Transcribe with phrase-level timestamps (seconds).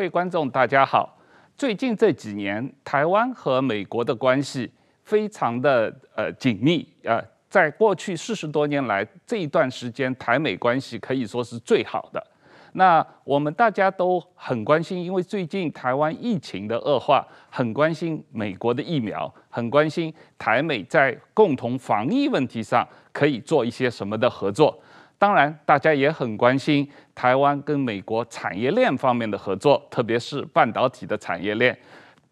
[0.00, 1.14] 各位观众，大家好。
[1.58, 4.72] 最近这几年，台湾和美国的关系
[5.04, 7.22] 非常的呃紧密、呃。
[7.50, 12.26] 在过去四十多年来，这一段时间，台美关系可以说是最好的。
[12.72, 24.80] 那我们大家都很关心，因为最近台湾疫情的恶化，很关心美国的疫苗，很关心台美在共同防疫问题上可以做一些什么的合作。
[25.20, 31.78] 当然，大家也很关心台湾跟美国产业链方面的合作，特别是半导体的产业链。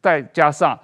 [0.00, 0.74] 再加上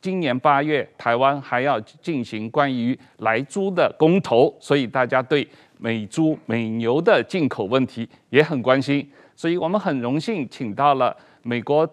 [0.00, 5.44] 今年八月，台湾还要进行关于莱猪的公投，所以大家对
[5.78, 9.10] 美猪、美牛的进口问题也很关心。
[9.34, 11.84] 所以我们很荣幸请到了美国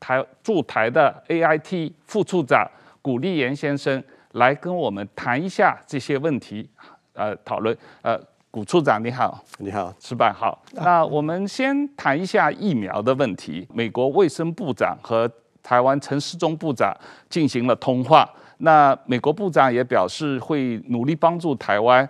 [0.00, 2.68] 台驻台的 AIT 副处长
[3.00, 6.68] 古立言先生来跟我们谈一下这些问题，
[7.12, 8.20] 呃，讨论，呃。
[8.52, 10.62] 古处长你好，你好，石板好。
[10.72, 13.66] 那我们先谈一下疫苗的问题。
[13.72, 15.26] 美国卫生部长和
[15.62, 16.94] 台湾陈时中部长
[17.30, 18.28] 进行了通话。
[18.58, 22.06] 那美国部长也表示会努力帮助台湾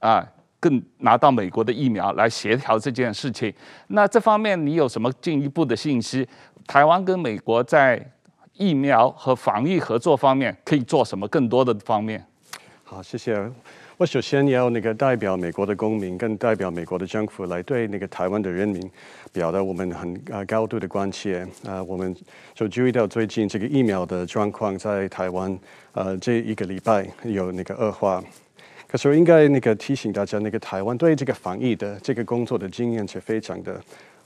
[0.00, 0.26] 啊，
[0.58, 3.54] 更拿到美国的疫苗来协调这件事情。
[3.86, 6.28] 那这方面你有什么进一步的信息？
[6.66, 8.04] 台湾跟美国在
[8.54, 12.26] 疫苗和防疫合作方面可以做什么更多的方面？
[12.94, 13.36] 好，谢谢。
[13.96, 18.88] 我首先要那个代表美国的公民，跟代表美国的政府来对那个台湾的人民
[19.32, 21.44] 表达我们很呃高度的关切。
[21.66, 22.14] 啊、我们
[22.54, 25.58] 就注意到最近这个疫苗的状况在台湾，
[25.90, 28.22] 呃，这一个礼拜有那个恶化。
[28.86, 33.80] 可是我应该那个提醒大家，那个台湾对这个防疫的这个工作的经验是非常的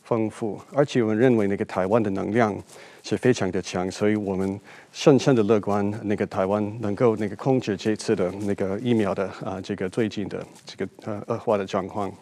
[0.05, 2.55] 丰富，而且我们认为那个台湾的能量
[3.03, 4.61] 是非常的强，所以我们
[4.93, 12.13] 深深的乐观，那个台湾能够那个控制这次的那个疫苗的啊这个最近的这个呃恶化的状况。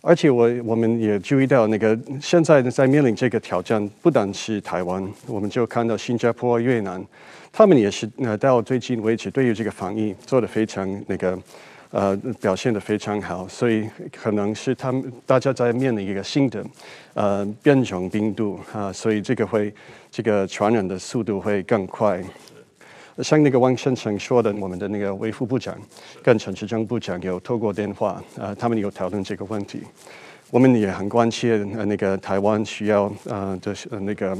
[0.00, 7.04] 而且我我们也注意到，那个现在在面临这个挑战，不单是台湾，我们就看到新加坡、越南，
[7.52, 11.38] 他们也是呃到最近为止对于这个防疫做的非常那个。
[11.92, 16.64] 呃，表现的非常好，所以可能是他们大家在面临一个新的
[17.12, 19.70] 呃变种病毒啊，所以这个会
[20.10, 22.24] 这个传染的速度会更快。
[23.18, 25.78] 像那个汪先生说的，我们的那个卫副部长
[26.22, 29.82] 跟陈时中部长有透过电话，呃，他们有讨论这个问题。
[30.50, 34.34] 我们也很关切呃那个台湾需要呃就是那个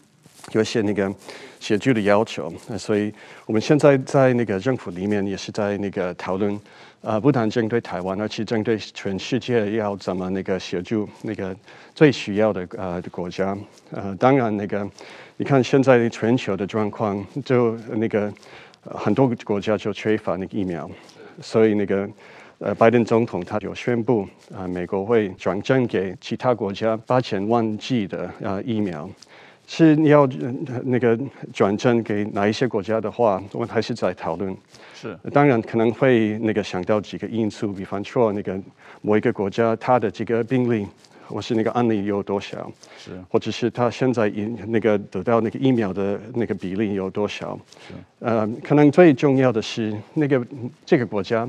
[0.52, 1.10] 有些那个
[1.58, 3.10] 协助的要求，所以
[3.46, 6.60] 我们现在在那个政府里面也是在那个讨论。
[7.00, 11.56] 呃，不单针对台湾，而且针对全世界，要怎么那个协助那个
[11.94, 13.56] 最需要的呃国家。
[13.92, 14.86] 呃，当然那个，
[15.36, 18.32] 你看现在全球的状况，就那个
[18.82, 20.90] 很多国家就缺乏那个疫苗，
[21.40, 22.08] 所以那个
[22.58, 29.08] 呃拜登总统他就宣布，啊、美国会转赠给其他国家八千万剂的呃疫苗。
[29.70, 30.26] 是你要
[30.82, 31.16] 那个
[31.52, 34.56] 转正给哪一些国家的话，我们还是在讨论。
[34.94, 38.58] 是，当然可能会那个想到几个因素，比方说那个
[39.02, 40.86] 某一个国家它的这个病例
[41.26, 47.56] 或是那个案例有多少，是，或者是他现在因那个得到那个疫苗的那个比例有多少，
[47.86, 50.44] 是，呃，可能最重要的是那个
[50.86, 51.46] 这个国家。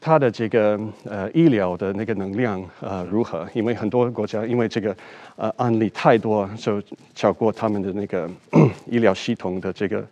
[0.00, 3.46] 它的这个呃医疗的那个能量呃如何？
[3.52, 4.96] 因为很多国家因为这个
[5.36, 6.82] 呃案例太多，就
[7.14, 8.28] 超过他们的那个
[8.90, 10.02] 医疗系统的这个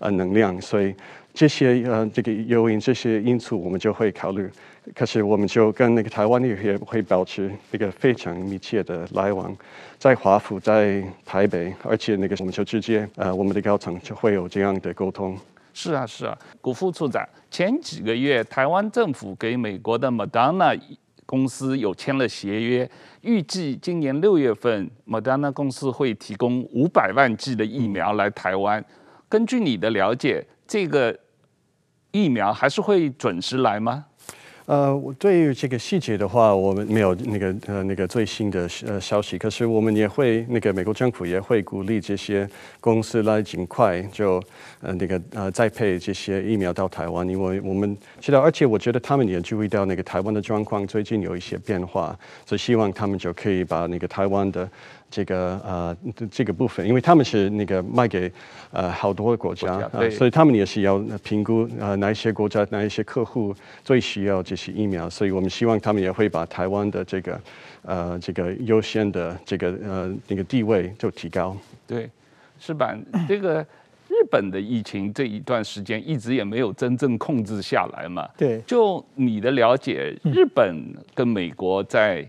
[0.00, 0.94] 呃能量，所以
[1.32, 4.48] 这些呃这个诱因这些因素我们就会考虑。
[4.94, 9.54] 可是我们就跟那个台湾也会保持一个非常密切的来往，
[9.98, 15.36] 在华府在台北，而且那个我们就直接呃我们的高层就会有这样的沟通。
[15.72, 20.78] 是啊，是啊，谷副处长，前几个月台湾政府给美国的 Madonna
[21.24, 22.90] 公司有签了协约，
[23.20, 28.84] 预计今年六月份 Madonna 公司会提供五百万剂的疫苗来台湾。
[29.28, 31.16] 根据你的了解，这个
[32.10, 34.06] 疫苗还是会准时来吗？
[34.68, 39.38] 呃，我对于这个细节的话，我们没有那个呃那个最新的呃消息。
[39.38, 42.46] 可是我们也会那个美国政府也会鼓励这些
[42.78, 44.38] 公司来尽快就
[44.82, 52.14] 呃那个呃再配这些疫苗到台湾，因为我们知道，而且我觉得他们也注意到那个台湾的状况最近有一些变化，
[52.44, 54.68] 所以希望他们就可以把那个台湾的。
[55.10, 55.96] 这个呃，
[56.30, 58.30] 这个部分，因为他们是那个卖给
[58.70, 67.40] 呃好多国家，国家呃，所以他们也是要评估呃哪一些国家哪一些客户最需要这些疫苗，所以我们希望他们也会把台湾的这个
[67.82, 71.56] 呃这个优先的这个呃那个地位就提高。
[71.86, 72.10] 对，
[72.58, 72.94] 是吧，
[73.26, 73.64] 这个
[74.08, 78.28] 日本的疫情这一段时间一直也没有真正控制下来嘛。
[78.36, 82.28] 对，就你的了解，日本跟美国在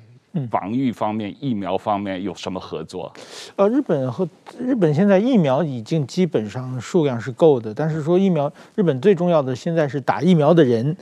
[0.49, 3.11] 防御方面、疫苗方面有什么合作？
[3.55, 4.27] 呃，日本和
[4.59, 10.95] 日本现在疫苗已经基本上数量是够的，但是说疫苗，日本最重要的现在是打疫苗的人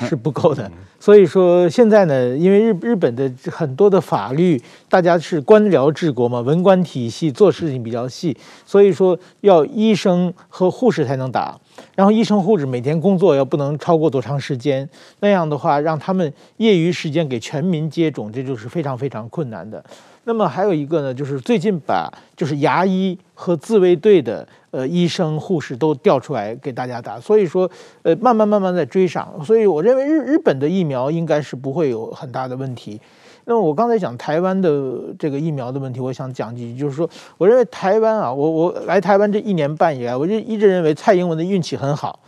[0.00, 0.70] 是不够的。
[0.98, 11.58] 所以说现在呢，因为日日本的很多的法律，大家是官僚治国嘛，文官体系做事情比较细，所以说要医生和护士才能打。
[11.94, 14.88] 然后医生护士每天工作要不能超过多长时间，
[15.20, 19.82] 那样的话让他们业余时间给全民接种，这就是非常非常困难的。
[20.24, 27.68] 那么还有一个呢，就是最近把就是牙医和自卫队的呃医生护士都调出来给大家打，所以说
[28.02, 33.00] 呃慢慢慢慢在追上，所以我认为日日本的疫苗应该是不会有很大的问题。
[33.44, 37.08] 那么我刚才讲台湾的这个疫苗的问题，我想讲几句，就是说，
[37.38, 42.20] 我认为台湾啊，我我来台湾这一年半以来，我就一直认为蔡英文的运气很好，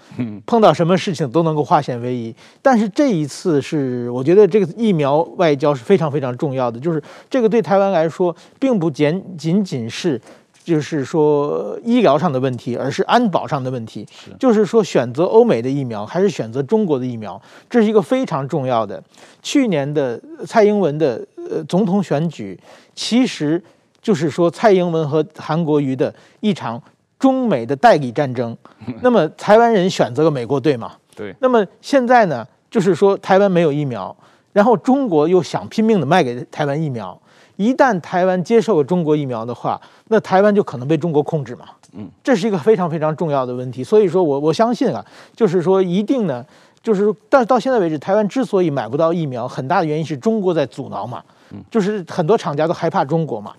[0.47, 2.35] 碰到什么事情都能够化险为夷。
[2.61, 10.21] 但是这一次是，我觉得这个疫苗外交是非常非常重要的，就是这个对台湾来说，并不仅仅仅是。
[10.65, 14.05] 就是说医疗上的问题，而是安保上的问题。
[14.41, 19.01] 就是说选择欧美的疫苗还是选择中国的疫苗，这是一个非常重要的。
[19.43, 22.59] 去年的蔡英文的呃总统选举，
[22.95, 23.63] 其实
[24.01, 26.83] 就是说蔡英文和韩国瑜的一场
[27.19, 28.57] 中美的代理战争。
[29.03, 30.93] 那么台湾人选择了美国队嘛？
[31.15, 31.35] 对。
[31.41, 34.17] 那么现在呢，就是说台湾没有疫苗，
[34.55, 37.21] 然后中国又想拼命的卖给台湾疫苗。
[37.57, 41.67] 一旦台湾接受了中国疫苗的话，那台湾就可能被中国控制嘛。
[41.97, 43.85] 嗯，这是一个非常非常重要的问题。
[43.85, 45.05] 所以说我我相信啊，
[45.37, 46.45] 就是说一定呢，
[46.83, 51.23] 就是但是到现在为止，台湾之所以买不到疫苗，很大的原因是中国在阻挠嘛。
[51.53, 53.53] 嗯，就是很多厂家都害怕中国嘛。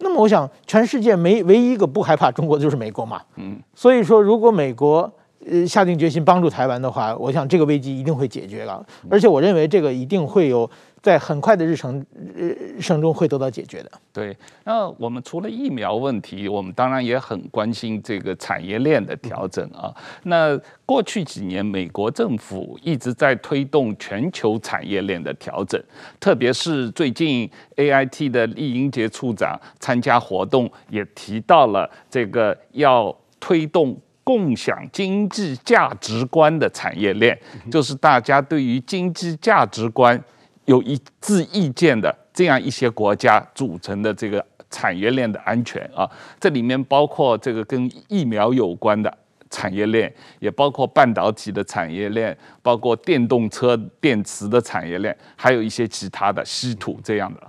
[0.00, 3.22] 那么我想，全世界没唯一一个不害怕中国的就是美国嘛。
[3.36, 5.10] 嗯，所以说如果美国
[5.50, 8.84] 呃下定决心帮助台湾的话，我想这个危机一定会解决了。
[9.08, 10.70] 而且我认为这个一定会有。
[11.00, 12.04] 在很快的日程
[12.34, 13.90] 日程中会得到解决的。
[14.12, 19.94] 对，那我们除了疫苗问题，我们当然也很关心这个产业链的调整啊。
[20.24, 25.80] 那过去几年，美国政府一直在推动全球产业链的调整，
[26.18, 37.38] 特别是最近 AIT 的酈英杰处长参加活动，也提到了这个要推动共享经济价值观的产业链，
[37.70, 40.20] 就是大家对于经济价值观。
[40.68, 49.12] 有一致意见的这样一些国家组成的这个产业链的安全啊，这里面包括这个跟疫苗有关的
[49.48, 57.40] 产业链，也包括半导体的产业链，包括电动车电池的产业链，还有一些其他的稀土这样的。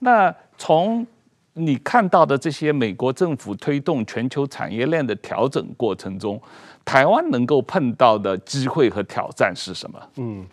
[0.00, 1.06] 那从
[1.52, 6.42] 你看到的这些美国政府推动全球产业链的调整过程中，
[6.84, 10.00] 台湾能够碰到的机会和挑战是什么？
[10.16, 10.44] 嗯。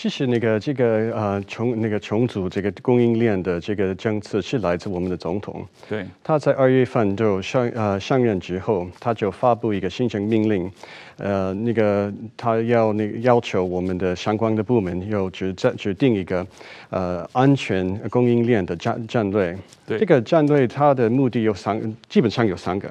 [0.00, 5.62] 其实那个这个呃重那个重组这个供应链的这个政策是来自我们的总统。
[5.90, 10.72] 对，他在二月份就上呃上任之后，他就发布一个行政命令，
[11.18, 16.46] 呃那个他要那个要求我们的相关的部门要指制指定一个
[16.88, 19.54] 呃安全供应链的战战略。
[19.86, 22.90] 对，这个战略它的目的有三，基本上有三个。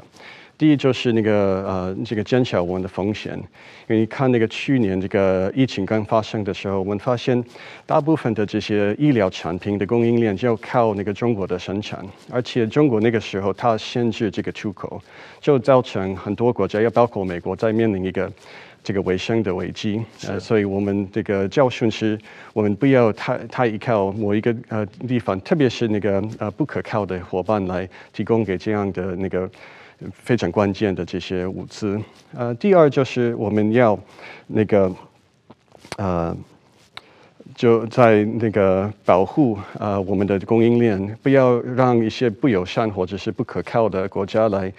[0.59, 3.33] 第一就是那个呃，这个减少我们的风险，
[3.87, 7.41] 因为你看那个去年这个疫情刚发生的时候，我们发现
[7.85, 15.01] 大部分的这些医疗产品的供应链就靠那个中国的生产，而且中国那个时候它限制这个出口，
[15.39, 18.29] 就造成很多国家，要包括美国，在面临一个
[18.83, 20.03] 这个卫生的危机。
[20.27, 22.19] 呃，所以我们这个教训是，
[22.51, 29.49] 我们不要太太依靠某一个呃地方，特别是那个呃不可靠的伙伴来提供给这样的那个。
[30.13, 31.99] 非常关键的这些物资，
[32.33, 33.99] 呃，第二就是我们要
[34.47, 34.95] 那个，
[35.97, 36.35] 呃，
[37.59, 44.71] 就在那个保护呃我们的供应链，不要让一些不友善或者是不可靠的国家来。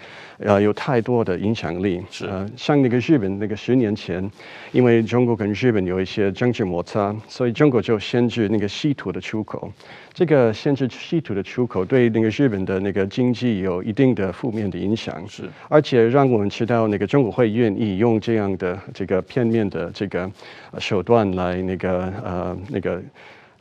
[0.43, 2.01] 呃，有太多的影响力。
[2.09, 4.27] 是，呃，像那个日本，那个十年前，
[4.71, 9.71] 因为中国跟日本有一些政治摩擦，所以中国就限制那个稀土的出口。
[10.15, 15.23] 这个限制稀土的出口，对那个日本的那个经济有一定的负面的影响。
[15.27, 20.27] 是，而且让我们知道，那个中国会愿意用这样的这个片面的这个
[20.79, 23.01] 手段来那个呃那个。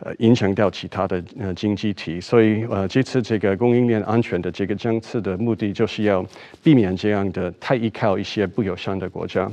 [0.03, 6.25] 呃，影响到其他的呃经济体，所以呃，这次这个供应链安全的这个政策的目的，就是要
[6.63, 9.47] 避免这样的太依靠一些不友善的国家。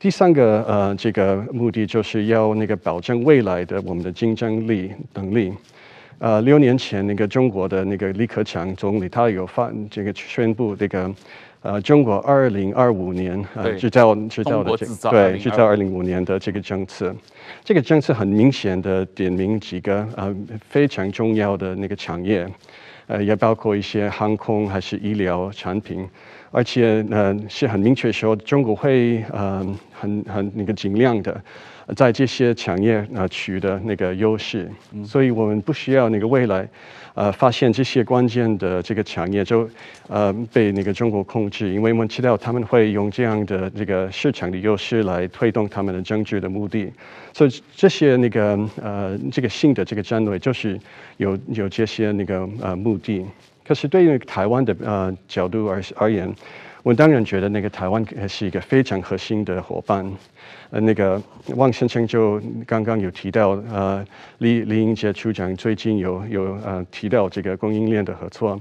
[0.00, 5.52] 第三个呃，这个目的就是要那个保证未来的我们的竞争力能力。
[6.18, 11.08] 呃，六年前那个中国的那个李克强总理，他有发这个宣布这个
[11.62, 17.14] 呃，中国二零二五年呃制造制造的这个对制造二零五年的这个政策，
[17.62, 20.34] 这个政策很明显的点名几个呃
[20.70, 22.48] 非常重要的那个产业，
[23.08, 26.08] 呃，也包括一些航空还是医疗产品，
[26.50, 31.40] 而且呃是很明确说中国会呃很很那个尽量的。
[31.96, 34.70] 在这些产业呃取得那个优势，
[35.04, 36.68] 所以我们不需要那个未来，
[37.14, 39.68] 呃发现这些关键的这个产业就
[40.06, 46.92] 呃被那个中国控制，因为我们知道他们会用这样的这个市场的优势来推动他们的政治的目的，
[47.32, 50.78] 所以这些那个呃这个新的这个战略就是
[51.16, 53.26] 有有这些那个呃目的。
[53.70, 56.28] 可是对于台湾的呃角度而而言，
[56.82, 60.04] 我当然觉得那个台湾是一个非常核心的伙伴。
[60.70, 61.22] 呃，那个
[61.54, 64.04] 汪先生就刚刚有提到，呃，
[64.38, 68.60] 李李英杰处长最近有有呃提到这个供应链的合作。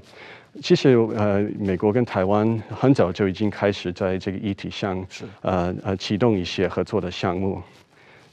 [0.62, 5.04] 其实呃，美国跟台湾很早就已经开始在这个议题上，
[5.42, 7.60] 呃呃启动一些合作的项目。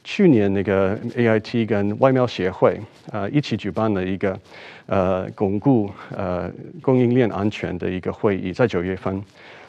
[0.07, 4.39] 去年那个 AIT 跟外贸协会呃一起举办了一个
[4.87, 6.49] 呃巩固呃
[6.81, 9.21] 供应链安全的一个会议，在九月份。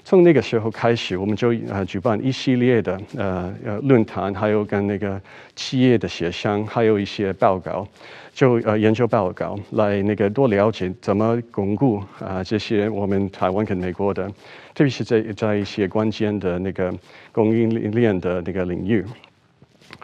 [0.05, 5.19] 从那个时候开始，我们就呃举办一系列的呃呃论坛，还有跟那个
[5.55, 7.85] 企业的协商，还有一些报告，
[8.31, 14.27] 就呃研究报告来那个多了解怎么巩固啊、这些我们台湾跟美国的，
[14.75, 16.93] 特别是在在一些关键的那个
[17.31, 19.03] 供应链的那个领域，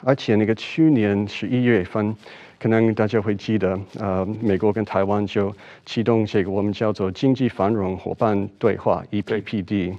[0.03, 2.15] 而且那个去年十一月份。
[2.59, 5.53] 可能大家会记得，呃，美国跟台湾就
[5.85, 9.93] 启动这个我们叫做经济繁荣伙伴对话 （EPPD）。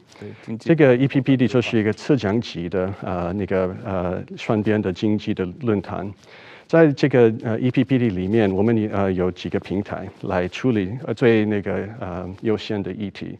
[0.46, 6.10] 对，这个 EPPD 就是一个次长级的呃那个呃双边的经济的论坛。
[6.66, 13.38] 在这个呃 EPPD 里面，我们呃有几个平台来处理呃最那个呃优先的议题。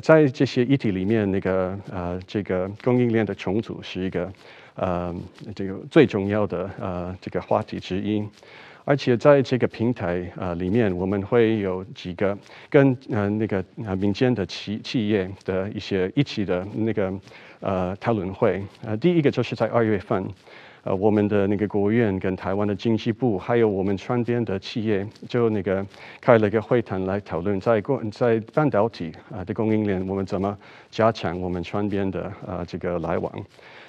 [0.00, 4.32] 在这些议题里面，那个呃这个供应链的重组是一个。
[4.74, 5.14] 呃，
[5.54, 8.26] 这个最重要的呃这个话题之一，
[8.84, 12.36] 而且在这个平台呃里面，我们会有几个
[12.70, 17.12] 跟呃那个呃民间的企企业的一些一起的那个
[17.60, 18.62] 呃讨论会。
[18.82, 20.26] 呃，第一个就是在二月份，
[20.84, 25.86] 呃，我们的那个国务院跟台湾的经济部，还有我们川边的企业，就那个
[26.20, 30.56] 开了一个会谈来讨论在供在半导体啊的供应链，我们怎么
[30.90, 33.32] 加强我们川边的呃这个来往。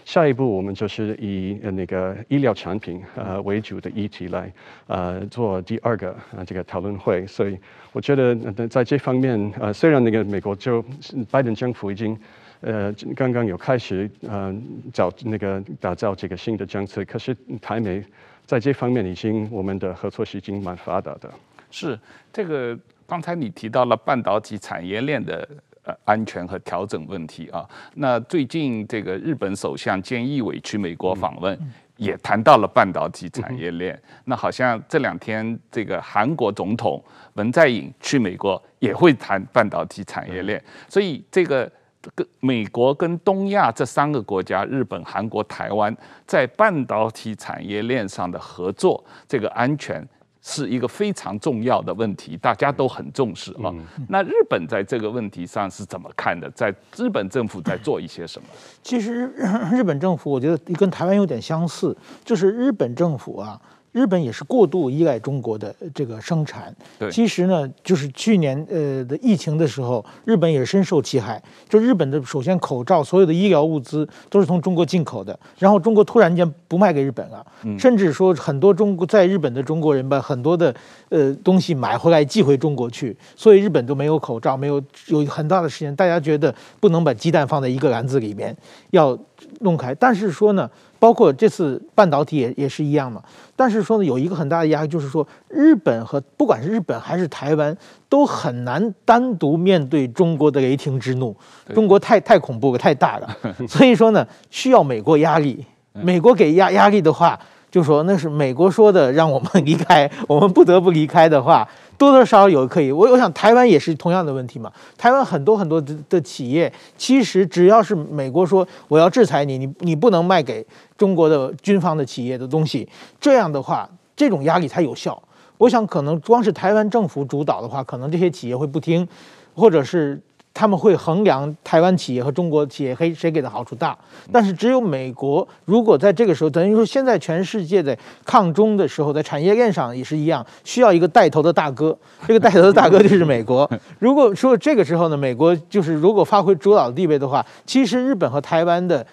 [0.05, 4.51] 下一步，我们就是以那个医疗产品呃为主的议题来
[4.87, 7.25] 呃做第二个呃这个讨论会。
[7.25, 7.57] 所以
[7.91, 8.35] 我觉得
[8.67, 10.83] 在这方面呃，虽然那个美国就
[11.31, 12.19] 拜登政府已经
[12.61, 14.53] 呃刚刚有开始呃
[14.91, 18.03] 找那个打造这个新的政策，可是台美
[18.45, 21.31] 在这方面已经我们的合作是已经蛮发达的。
[21.71, 21.97] 是
[22.31, 25.47] 这个刚才你提到了半导体产业链的。
[25.83, 27.67] 呃，安全和调整问题啊。
[27.95, 31.57] 那最近这个日本首相菅义伟去美国访问，
[31.97, 34.01] 也谈到了半导体产业链。
[34.23, 40.63] 那好像这两天这个韩国总统文在寅去美国也会谈半导体产业链。
[40.87, 41.69] 所以这个
[42.15, 45.93] 跟美国跟东亚这三个国家，日本、韩国、台湾，
[46.25, 50.01] 在半导体产业链上的合作，这个安全。
[50.45, 53.73] 是一个非常重要的问题，大家都很重视啊。
[54.09, 56.51] 那日本在这个问题上是怎么看的？
[56.51, 58.47] 在日本政府在做一些什么？
[58.83, 59.25] 其实
[59.71, 63.59] 日本政府，我觉得跟台湾有点相似，就是日本政府啊。
[63.93, 66.75] 日本也是过度依赖中国的这个生产。
[66.99, 71.41] 对，其实呢，就是去年呃的疫情的时候，日本也是深受其害。
[71.69, 77.45] 就日本的首先口罩，所有的医疗物资都是从中国进口的，然后中国突然间不卖给日本了，
[77.79, 80.73] 甚至说很多中国在日本的中国人把很多的
[81.09, 88.55] 呃东西买回来寄回中国去，所以日本都没有口罩，没有有很大的时间，大家觉得不能把鸡蛋放在一个篮子里面，
[88.89, 89.17] 要
[89.61, 89.93] 弄开。
[89.95, 90.69] 但是说呢。
[90.99, 93.21] 包括这次半导体也也是一样嘛，
[93.57, 97.75] 但是说呢，有一个很大的压力，就是说日本和不管是日本还是台湾，
[98.07, 101.35] 都很难单独面对中国的雷霆之怒，
[101.73, 103.27] 中国太太恐怖了，太大了，
[103.67, 107.37] 所以说呢，需要美国压力，美国给压压力的话，
[107.69, 111.67] 就说那是美国说的，让我们离开，我们不得不离开的话。
[112.03, 114.71] 多多少少有可以，我我想台湾也是同样的问题嘛。
[114.97, 120.65] 台湾很多很多的的企业，其实只要是美国说我要制裁你，你你不能卖给
[120.97, 122.87] 中国的军方的企业的东西，
[123.19, 125.21] 这样的话，这种压力才有效。
[125.57, 129.07] 我想可能光是台湾政府主导的话，可能这些企业会不听，
[129.55, 130.21] 或者是
[130.53, 133.97] 他们会衡量台湾企业和中国企业谁谁给的好处大，
[134.31, 143.67] 但是只有美国如果在这个时候，等于说现在全世界在抗中的时候，在产业链上也是一样，需要一个带头的大哥，这个带头的大哥就是美国。
[143.97, 149.03] 如果说这个时候呢，美国就是如果发挥主导地位的话，其实日本和台湾的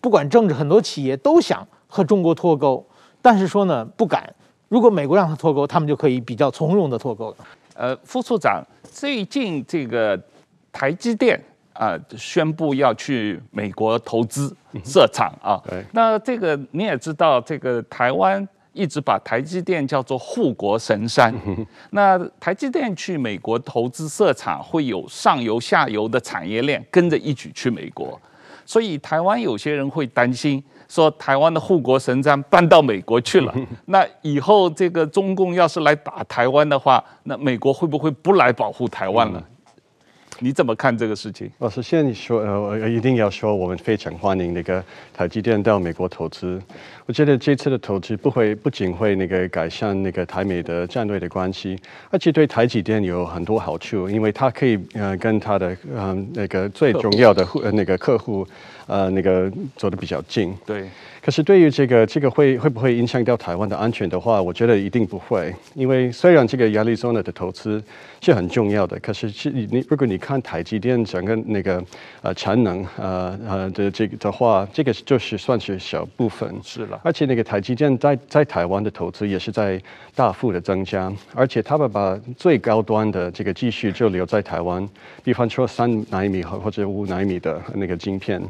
[0.00, 2.82] 不管政治，很多企业都想和中国脱钩，
[3.20, 4.32] 但是说呢不敢。
[4.68, 7.36] 如果美国让他脱钩，他们就可以比较从容的脱钩了。
[7.74, 10.18] 呃，副处长，最近这个。
[10.76, 11.40] 台积电
[11.72, 14.54] 啊、呃，宣布要去美国投资
[14.84, 15.58] 设厂啊。
[15.66, 15.82] 对。
[15.92, 21.34] 那这个你也知道，这个台湾一直把台积电叫做护国神山。
[21.92, 28.20] 那台积电去美国投资设厂，会有上游、下游的产业链跟着一起去美国。
[28.66, 33.54] 所以台湾有些人会担心，说台湾的护国神山搬到美国去了，
[33.86, 39.42] 那以后这个中共要是来打台湾的话，那美国会不会不来保护台湾了？
[40.40, 41.50] 你怎么看这个事情？
[41.58, 46.60] 我首先说，呃，一定要说，我们非常欢迎那个台积电到美国投资。
[47.06, 51.78] 我觉得这次的投资不会不仅会那个改善那个台美的战略的关系，
[52.10, 58.46] 而且对台积电有很多好处，因为它可以呃跟它的呃那个最重要的户那个客户
[58.86, 60.54] 呃那个走得比较近。
[60.66, 60.88] 对。
[61.26, 67.82] 可是对于这个这个会会不会影响到台湾的安全的话，我觉得一定不会，因为虽然这个亚利桑那的投资
[68.20, 71.82] 是很重要的，可是是你如果你看台积电整个那个
[72.22, 76.48] 呃产能呃呃的这个的话，这个就是算是小部分。
[76.62, 79.82] 是了，而且那个台积电在在台湾的投资也是在
[80.14, 84.88] 大幅的增加，而且他们把最高端的这个技术就留在台湾，
[85.24, 88.40] 比方说三纳米或或者五纳米的那个晶片。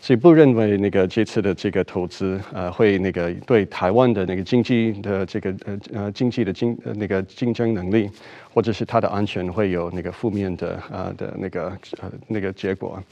[0.00, 8.08] 所以不认为那个这次的这个投资，呃，会那个对台湾的那个经济的这个呃呃经济的竞那个竞争能力，
[8.54, 11.64] 或者是它的安全会有那个负面的啊、呃、的那个
[12.00, 13.02] 呃那个结果。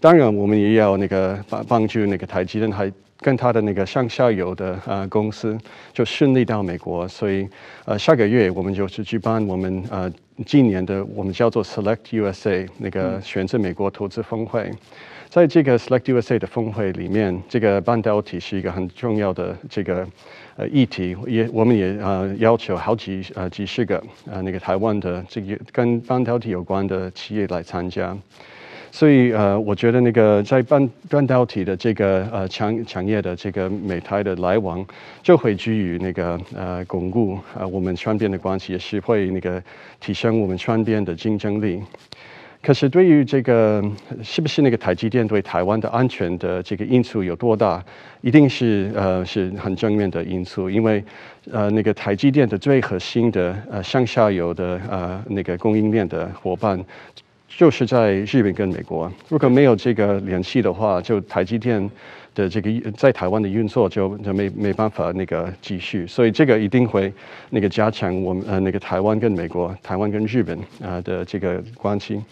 [0.00, 5.56] 当然，我们也要那个帮帮助那个台积电，还跟他的那个上下游的啊、呃、公司
[5.92, 7.06] 就顺利到美国。
[7.06, 7.46] 所以
[7.84, 10.10] 呃下个月我们就是举办我们呃
[10.46, 14.72] 今年的我们叫做 Select USA 那个选择美国投资峰会。
[15.30, 20.04] 在这个 Select USA 的峰会里面，这个半导体是一个很重要的这个
[20.56, 28.16] 呃议题，也我们也呃要求好几呃几十个呃那个台湾的这个跟半导体有关的企业来参加，
[28.90, 34.84] 所以呃我觉得那个在半半导体的这个呃产产业的这个美台的来往，
[35.22, 39.62] 就会基于那个呃巩固呃我们双边的关系，也是会那个
[40.00, 41.80] 提升我们双边的竞争力。
[42.62, 43.82] 可是对于这个
[44.22, 47.82] 是不是那个台积电对台湾的安全的这个因素有多大，
[48.20, 51.02] 一定是呃是很正面的因素，因为
[51.50, 56.78] 呃那个台积电的最核心的呃上下游的呃那个供应链的伙伴，
[57.50, 61.90] 就是在日本跟美国，如果没有这个联系的话，就台积电。
[62.32, 67.12] 的这个在台湾的运作就就没没办法那个继续，所以这个一定会
[67.50, 72.22] 那个加强我们呃那个台湾跟美国、台湾跟日本啊的这个关系。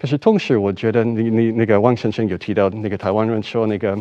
[0.00, 3.98] 可是同时，我觉得你你那个汪先生有提到那个台湾人说那个。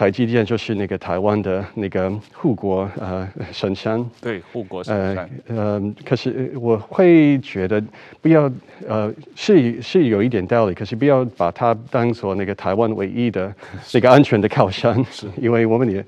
[0.00, 5.30] 台积电就是那个台湾的那个护国呃神山，对，护国神山。
[5.48, 7.82] 呃，呃，可是我会觉得
[8.22, 8.50] 不要
[8.88, 13.54] 呃是是有一点道理，可是不要把它当做那个台湾唯一的
[13.92, 16.02] 那个安全的靠山， 是因为我们也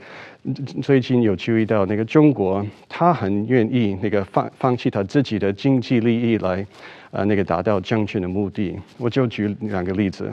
[0.80, 6.66] 最近有注意到那个中国，他很愿意那个放放弃他自己的经济利益来
[7.10, 8.74] 呃那个达到政治的目的。
[8.96, 10.32] 我就举两个例子。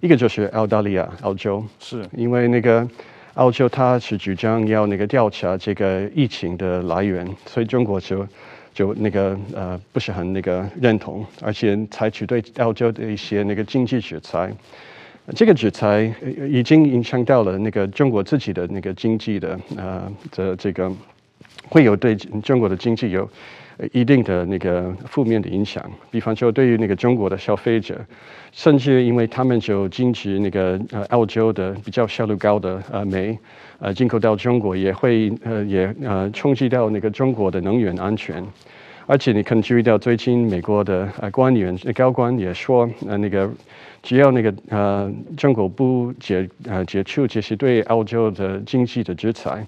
[0.00, 2.88] 一个就是澳大利亚、澳洲，是因为那个
[3.34, 8.26] 澳洲它是主张要那个调查这个疫情的来源，所以中国就
[8.72, 14.50] 就那个呃不是很那个认同，而且采取对澳洲的一些那个经济制裁。
[15.36, 16.12] 这个制裁
[16.48, 20.90] 已经影响到了那个中国自己的那个经济的呃的这个
[21.68, 23.28] 会有对中国的经济有
[23.92, 28.00] 一定的那个负面的影响，比方说对于那个中国的消费者。
[28.52, 33.38] 甚至因为他们就禁止那个呃澳洲的比较效率高的呃煤
[33.78, 38.44] 呃进口到中国，也会呃也呃冲击到那个中国的能源安全。
[39.10, 43.50] 而且你可能注意到最近美国的呃官员高官也说呃那个
[44.04, 49.66] 只要那个呃中国不解呃解除这些对澳洲的经济的制裁。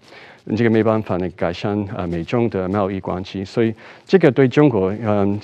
[0.56, 3.72] 这个没办法，那改善啊美中的贸易关系，所以
[4.04, 5.38] 这个对中国，嗯，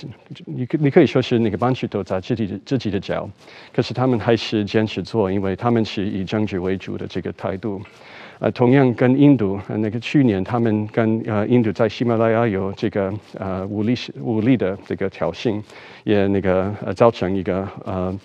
[0.45, 3.29] 你你可以说是那个帮助都在自己的自己的脚，
[3.73, 7.81] 可是他们还是坚持做，因为他们是以政治为主的这个态度。
[8.39, 15.61] 呃，同样跟印度，那个去年他们跟呃印度在喜马拉雅有这个呃武力武力的这个挑衅，
[16.03, 18.17] 也那个呃造成一个呃。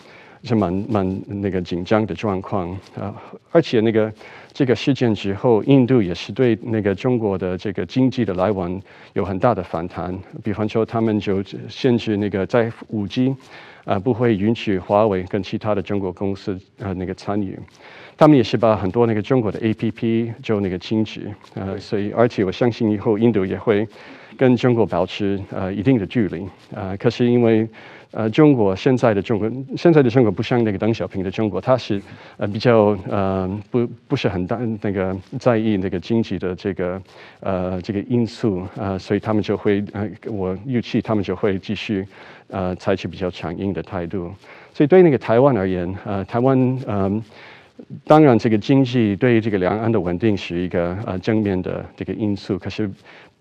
[0.46, 3.16] 是蛮蛮那个紧张的状况啊，
[3.50, 4.12] 而且那个
[4.52, 8.78] 这个事件之后，印度也是对那个中国的这个经济的来往
[9.14, 13.34] 有很大的反弹，比方说他们就限制那个在五 G
[13.86, 17.58] 啊不会允许华为跟其他的中国公司啊那个参与，
[18.16, 23.86] 他们也是把很多那个中国的 APP 就那个禁止啊，所以而且我相信以后印度也会
[24.36, 27.68] 跟中国保持呃一定的距离啊，可是因为。
[28.16, 32.00] 呃，中国现在的中国，现在的中国不像那个邓小平的中国，他是
[32.36, 37.02] 呃比较呃不不是很大那个在意那个经济的这个
[37.40, 42.06] 呃这个因素、呃，所以他们就会呃我预期他们就会继续
[42.50, 44.32] 呃采取比较强硬的态度。
[44.72, 47.20] 所以对那个台湾而言，呃台湾嗯、
[48.04, 52.90] 当然这个经济对于这个两岸的稳定是一个呃正面的这个因素，可是。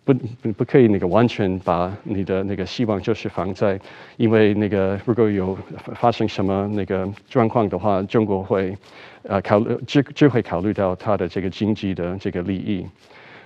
[0.06, 0.14] 不
[0.58, 3.80] 不可以那个完全把你的那个希望就是放在，
[4.18, 5.58] 因为那个如果有
[5.96, 8.76] 发生什么那个状况的话，中国会
[9.22, 12.86] 呃考虑只只会考虑到他的这个经济的这个利益，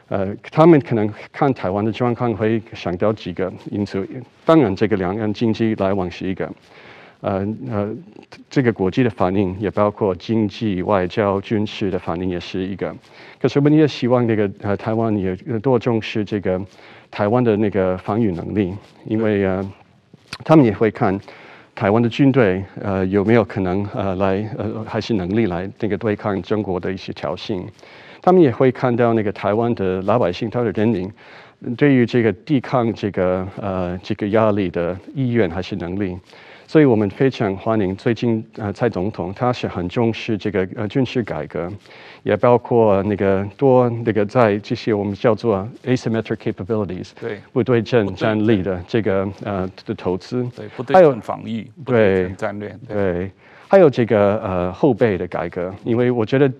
[0.08, 4.04] 呃，他们可能看台湾的状况会想到几个因素，
[4.44, 6.52] 当然这个两岸经济来往是一个。
[7.22, 7.96] 呃呃，
[8.50, 12.96] 这个国际的反应也包括经济、外交、军事的反应，也是一个。
[13.42, 16.62] 可是我们也希望那个呃台湾也多重视这个
[17.10, 18.74] 台湾的那个防御能力，
[19.06, 19.72] 因为呃
[20.44, 21.20] 他们也会看
[21.74, 27.64] 台湾的军队呃有没有可能呃来呃还是能力来那个对抗中国的一些挑衅。
[28.22, 31.12] 他们也会看到那个台湾的老百姓他的人民
[31.76, 36.16] 对于这个抵抗这个呃这个压力的意愿还是能力。
[36.68, 41.72] 所以我们非常欢迎最近呃蔡总统，他是很重视这个呃军事改革，
[42.24, 47.40] 也包括那个多那个在这些我们叫做 asymmetric capabilities，对。
[47.54, 53.32] 不对称战力的这个呃的投资，对不对称防御，对战略对，对，
[53.70, 56.52] 还有这个呃后备的改革，因为我觉得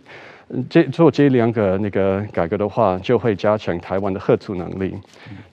[0.70, 4.96] 这做这两个那个改革的话，就会加强台湾的吓阻能力。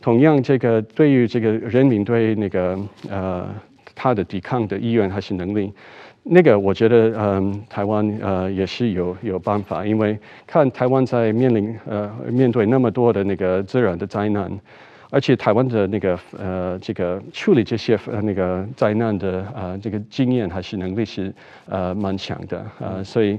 [0.00, 2.78] 同样，这个对于这个人民对那个
[3.10, 3.48] 呃。
[3.94, 5.72] 他的抵抗的意愿还是能力，
[6.22, 14.50] 那个我觉得，嗯，台湾呃也是有有办法，因为看台湾在面临呃面对那么多的那个自然的灾难，
[15.14, 21.32] 而且台湾的那个呃这个处理这些呃那个灾难的呃这个经验还是能力是
[21.68, 23.38] 呃蛮强的呃，所以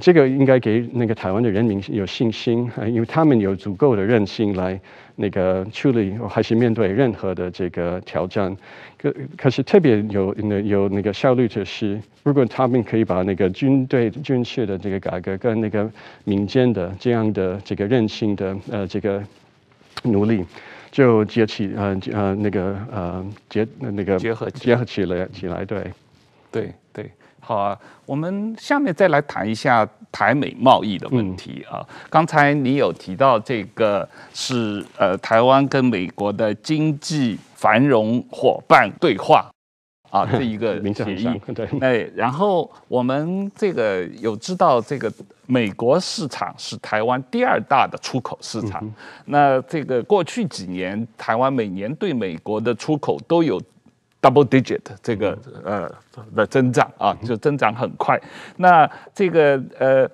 [0.00, 4.80] 这个应该给那个台湾的人民有信心，呃，因为他们有足够的韧性来。
[5.16, 8.56] 那个处理还是面对任何的这个挑战，
[8.96, 15.90] 可可是特别有那有那个效率的是，如果他们可以把那个军队军事的这个改革跟那个
[16.24, 19.22] 民间的这样的这个韧性的呃这个
[20.04, 20.42] 努力，
[20.90, 25.92] 就结起呃呃那个呃结那个结合结合起来起来，对
[26.50, 27.10] 对对。
[27.42, 27.76] 好啊，
[28.06, 31.84] 我们下面再来谈一下台美贸易的问题啊。
[32.08, 39.50] 刚才你有提到这个是呃台湾跟美国的经济繁荣伙伴对话
[40.10, 41.40] 啊 这一个协议。
[41.54, 45.10] 对，哎，然后我们这个有知道这个
[45.50, 48.88] 美国市场是台湾第二大的出口市场。
[49.24, 53.60] 那这个过去几年台湾每年对美国的出口都有。
[54.22, 55.34] Double digit 这个
[55.64, 55.90] 呃
[56.36, 58.20] 的增长啊，就增长很快。
[58.58, 60.06] 那这个呃，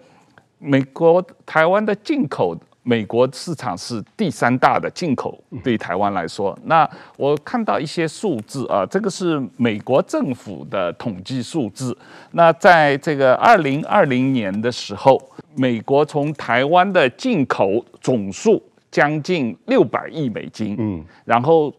[0.58, 2.56] 美国台湾的进口，
[2.88, 6.56] 美国市场是第三大的进口，对台湾来说。
[6.66, 11.96] 那我看到一些数字啊，这个是美国政府的统计数字。
[12.30, 15.20] 那在这个二零二零年的时候，
[15.56, 21.74] 美国从台湾的进口总数将近六百亿美金，嗯，然后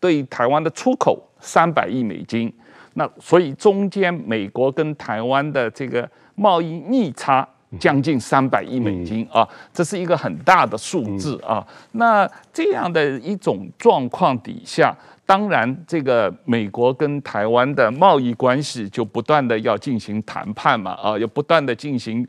[0.00, 1.22] 对台湾的出口。
[1.42, 2.52] 三百亿美金，
[2.92, 11.66] 那所以中间美国跟台湾的这个贸易逆差将近三百亿美金啊，这是一个很大的数字啊。
[11.92, 22.26] 那这样的一种状况底下，当然这个美国跟台湾的贸易关系就不断的要进行谈判嘛，啊，要不断的进行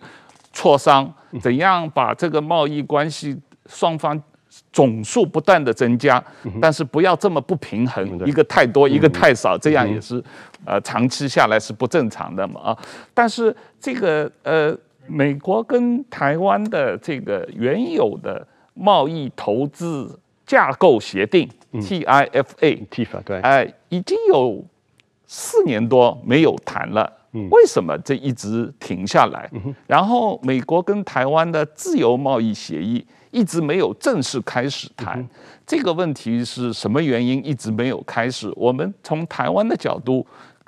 [0.54, 4.22] 磋商，怎样把这个贸易关系双方。
[4.74, 6.22] 总数不断的增加，
[6.62, 10.22] 但是不要这么不平衡，一个太多，一个太少，这样也是，
[10.66, 12.78] 呃，长期下来是不正常的嘛啊。
[13.14, 24.64] 但是这个呃，美国跟台湾的这个原有的贸易投资架构协定 TIFA，TIFA 对，哎，已经有
[25.26, 27.12] 四年多没有谈了，
[27.50, 29.50] 为什么这一直停下来？
[29.88, 33.06] 然后美国跟台湾的自由贸易协议。
[33.32, 35.26] 一直没有正式开始谈
[35.66, 37.42] 这个问题是什么原因？
[37.46, 38.52] 一直没有开始。
[38.58, 40.28] 我们从台湾的角度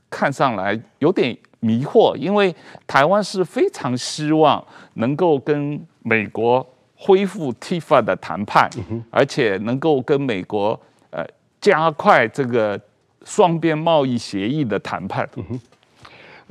[0.09, 2.53] 看上来有点迷惑，因为
[2.85, 4.61] 台湾是非常希望
[4.95, 8.69] 能够跟美国恢复 TIFA 的谈判，
[9.09, 10.77] 而且能够跟美国
[11.09, 11.25] 呃
[11.61, 12.79] 加快这个
[13.23, 15.27] 双边贸易协议的谈判。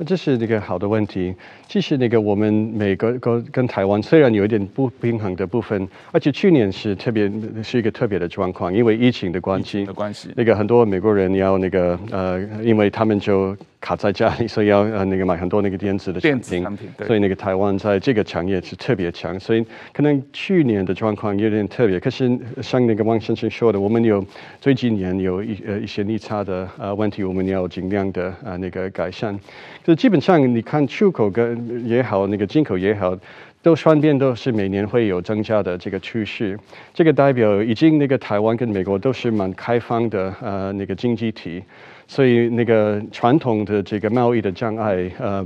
[0.07, 1.33] 这是一个好的问题。
[1.67, 7.31] 其实那个我们美国跟跟台湾虽然有一点不平衡的部分，而且去年是特别
[7.63, 9.85] 是一个特别的状况，因为疫情的关系。
[9.85, 10.29] 的关系。
[10.35, 16.39] 那个很多美国人要那个呃，因为他们就卡在家里，所以要呃那个买很多那个电子的产品。
[16.39, 16.89] 电子产品。
[16.97, 17.07] 对。
[17.07, 21.99] 所以那个台湾在这个产业是特别强，所以可能去年的状况有点特别。
[21.99, 24.23] 可是像那个汪先生说的，我们有
[24.61, 29.37] 最近年有一呃一些逆差的呃问题，我们要尽量的呃那个改善。
[29.83, 31.52] 就基本上，你看出口跟
[31.85, 33.17] 也好，那个进口也好，
[33.61, 36.59] 都双边都是每年会有增加的这个趋势。
[36.93, 41.63] 这个代表已经那个台湾跟美国都是蛮开放的呃那个经济体，
[42.07, 45.45] 所以那个传统的这个贸易的障碍呃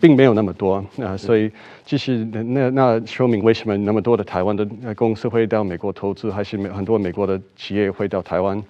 [0.00, 1.18] 并没有那么多啊、呃。
[1.18, 1.50] 所以
[1.84, 8.62] 其实那那说明为什么那么多的台湾的公司会到美国投资，还是很多美国的企业会到台湾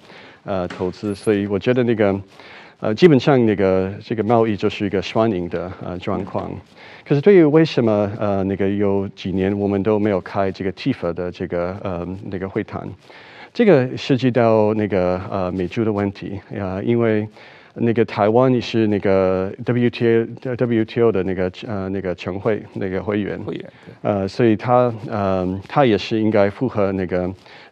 [0.44, 1.14] 呃投资。
[1.14, 2.20] 所以我觉得那个。
[2.80, 6.50] 呃，基本上那个这个贸易就是一个双赢的呃状况。
[7.06, 12.88] 可是对于为什么呃那个有几年我们都没有开这个 TIFA 的这个呃那个会谈，
[13.52, 17.26] 这个涉及到那个呃美猪的问题啊、呃，因为。
[17.76, 27.28] 那个台湾是那个 WTO WTO 的那个呃那个全会那个会员，会员呃，所以他呃他也是应该符合那个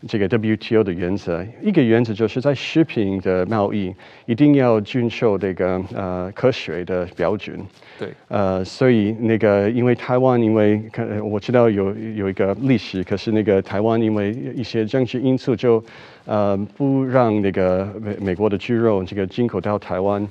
[0.07, 1.45] 这个 WTO 的原则。
[1.63, 3.95] 一个原则就是在食品的贸易
[4.27, 7.59] 一定要遵守这个呃科学的标准。
[7.99, 8.09] 对。
[8.29, 10.83] 呃，所以那个因为台湾因为
[11.23, 15.83] 我知道有有一个历史，可是那个台湾因为一些政治因素就。
[16.25, 20.25] 呃，不让那个美美国的猪肉这个进口到台湾，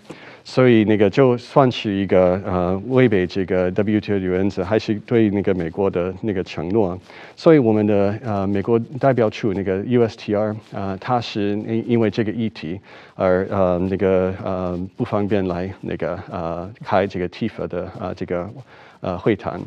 [0.44, 6.98] 所以那个就算是一个呃违背这个 WTO 的原则，还是对那个美国的那个承诺。
[7.36, 12.80] 所以我们的呃美国代表处那个 USTR 呃，它是因因为这个议题
[13.16, 18.50] 而呃那个呃不方便来那个呃开这个 TIFA 的、呃、这个
[19.02, 19.60] 呃会谈。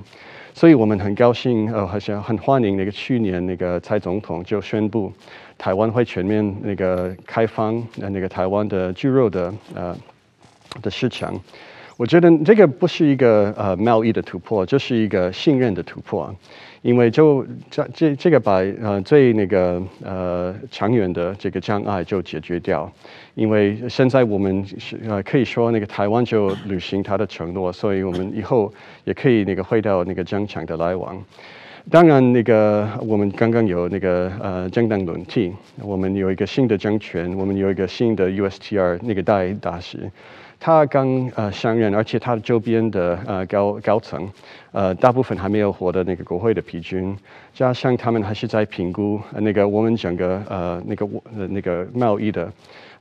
[0.53, 5.13] 所以我们很高兴呃，好像很欢迎那个去年那个蔡总统就宣布。
[5.57, 9.97] 台湾会全面那个开放呃那个台湾的猪肉的呃
[10.83, 11.41] 的市场，
[11.97, 16.35] 我觉得这个不是一个呃贸易的突破，这是一个信任的突破，
[16.83, 22.91] 因为就这这这个把呃最那个呃长远的这个障碍就解决掉，
[23.35, 28.73] 因为现在我们是呃可以说那个台湾就履行他的承诺，所以我们以后
[29.05, 31.23] 也可以那个回到那个正常的来往。
[31.91, 40.11] 当然，那个我们刚刚有那个呃政党轮替，我们有一个新的政权，我们有一个新的 USTR 那个大大使，
[40.65, 44.27] 他刚呃上任，而且他的周边的呃高高层
[44.73, 47.15] 呃大部分还没有获得那个国会的批准，
[47.53, 52.51] 加上他们还是在评估呃那个我们整个呃那个呃那个贸易的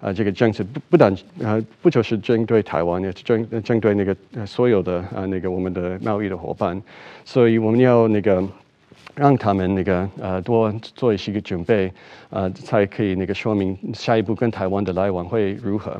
[0.02, 4.13] 呃这个政策不不但呃不就是针对台湾，也针针对那个
[4.45, 6.82] 所有的呃那个我们的贸易的伙伴，
[7.23, 8.43] 所以我们要那个。
[9.16, 11.92] 让他们那个呃多做一些个准备，
[12.30, 16.00] 呃才可以那个说明下一步跟台湾的来往会如何。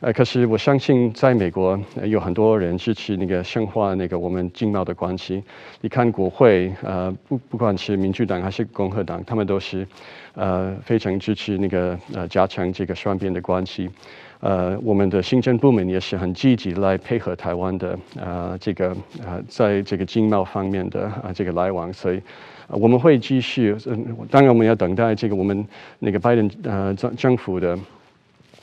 [0.00, 5.42] 呃，可是我相信在美国有很多人支持那个深化那个我们经贸的关系。
[5.80, 9.86] 你看国会呃不不管是民主党还是共和党，他们都是
[10.34, 13.90] 呃非常支持那个呃加强这个双边的关系。
[14.40, 22.22] 呃，我们的行政部门也是很积极来配合台湾的呃这个呃在这个经贸方面的啊、这个来往，所以、
[22.68, 23.76] 我们会继续。
[23.86, 25.66] 嗯，当然我们要等待这个我们
[25.98, 27.76] 那个拜登呃政政府的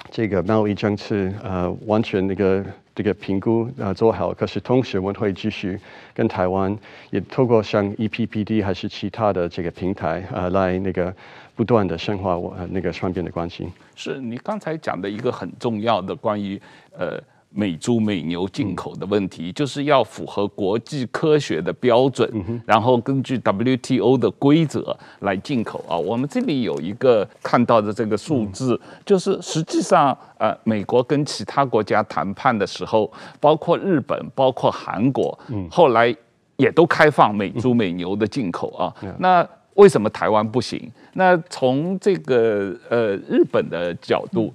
[0.10, 2.64] 这个贸易政策呃完全那个
[2.96, 4.34] 这个评估呃做好。
[4.34, 5.78] 可是同时我们会继续
[6.14, 6.74] 跟台湾
[7.10, 11.14] 也透过像 EPPD 还是其他的这个平台呃来那个。
[11.56, 16.62] 不断的深化我那个双边的关系，是你刚才讲的一个很重要的关于
[16.98, 17.18] 呃
[17.50, 25.96] 美猪美牛进口的问题，嗯、就是要符合国际科学的标准，嗯、然后根据 WTO 的规则来进口啊。
[25.96, 36.14] 我们这里有一个看到的这个数字，嗯、就是实际上呃美国跟其他国家谈判的时候，包括日本、包括韩国，嗯、后来
[36.58, 38.94] 也都开放美猪美牛的进口啊。
[39.02, 40.92] 嗯、那为什么台湾不行？
[41.14, 44.54] 那从这个呃日本的角度，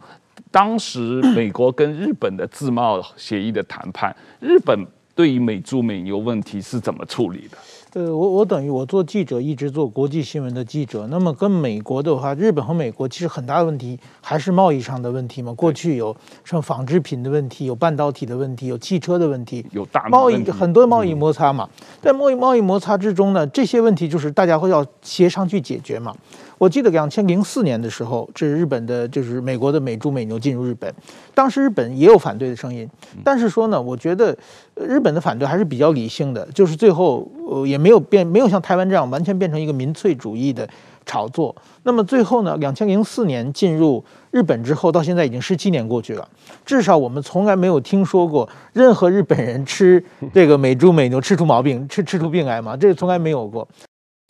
[0.50, 1.00] 当时
[1.34, 7.56] 美国跟日本的自贸协议的谈判，日本对于美猪美牛问题是怎么处理的？
[7.92, 11.08] 呃，我我等于我做记者，一直做国际新闻的记者。
[11.08, 15.52] 那么跟美国的话，日本和美国其实很大的问题还是贸易上的问题嘛。
[15.54, 21.68] 过去有像纺织品的问题，有半导体的问题，有汽车的问题，有大贸易很多贸易摩擦嘛。
[22.00, 26.14] 在贸易贸易摩擦之中呢，这些问题就是大家会要协商去解决嘛。
[26.60, 30.94] 我记得两千零四年的时候，这是日本的，就是美国的美猪美牛进入日本，
[31.34, 32.86] 当时日本也有反对的声音，
[33.24, 34.36] 但是说呢，我觉得
[34.74, 40.68] 日本的反对还是比较理性的，就是最后呃也没有变，没有像台湾这样完全变成一个民粹主义的
[41.06, 41.56] 炒作。
[41.84, 46.28] 那么最后呢，两千零四年进入日本之后，到现在已经十七年过去了，
[46.66, 53.66] 至少我们从来没有听说过任何日本人吃这个美猪美牛吃出毛病，吃吃出病来嘛，这个从来没有过。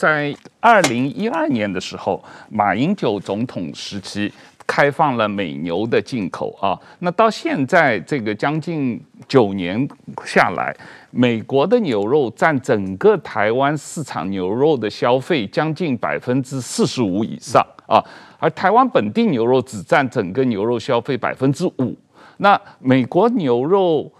[0.00, 4.32] 在二零一二年的时候，马英九总统时期
[4.66, 6.72] 开放了美牛的进口啊。
[7.00, 9.86] 那到现在这个将近九年
[10.24, 10.74] 下来，
[11.10, 18.02] 美国的牛肉占整个台湾市场牛肉的消费将近百分之四十五以上啊，
[18.38, 21.94] 而台湾本地牛肉只占整个牛肉消费百分之五。
[22.38, 24.10] 那美国牛肉，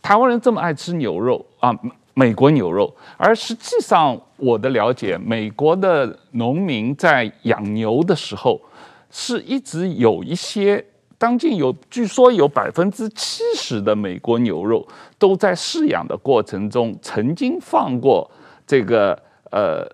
[0.00, 1.78] 台湾人这么爱吃牛肉啊？
[2.18, 8.58] 美国牛肉，而实际上我的了解，美国的农民在养牛的时候，
[9.10, 10.82] 是一直有一些，
[11.18, 18.30] 当今有据说有百分之七十的美国牛肉都在饲养的过程中曾经放过
[18.66, 19.12] 这个
[19.50, 19.86] 呃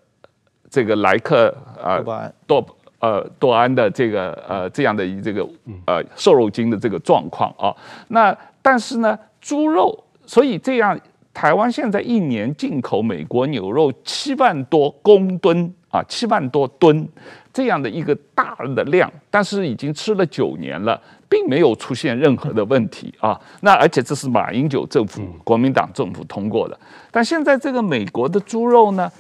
[0.71, 2.65] 这个莱克呃多
[3.01, 5.45] 呃多安的这个呃这样的这个
[5.87, 7.75] 呃瘦肉精的这个状况啊，
[8.07, 8.33] 那
[8.63, 10.97] 但是呢猪肉，所以这样。
[11.35, 17.09] 台湾现在一年进口美国牛肉七万多公吨啊，七万多吨
[17.53, 23.39] 这样的一个大的量，但是已经吃了九年了，并没有出现任何的问题啊。
[23.61, 26.79] 那而且这是马英九政府、国民党政府通过的。
[27.11, 29.11] 但现在这个美国的猪肉呢，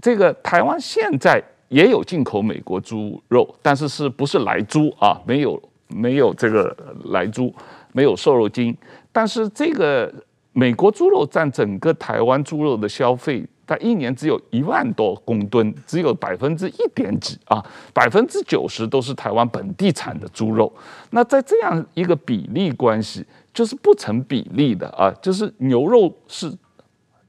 [0.00, 5.20] 这个台湾现在也有进口美国猪肉，但是是不是来猪啊？
[5.26, 6.74] 没有没有这个
[7.06, 7.54] 来猪，
[7.92, 8.74] 没有瘦肉精，
[9.12, 10.10] 但是这个。
[10.52, 20.72] 美国猪肉占整个台湾猪肉的消费，它一年只有一万多公吨，只有百分之一点几啊，百分之九十都是台湾本地产的猪肉。
[21.10, 26.52] 那在这样一个比例关系，就是不成比例的啊，就是牛肉是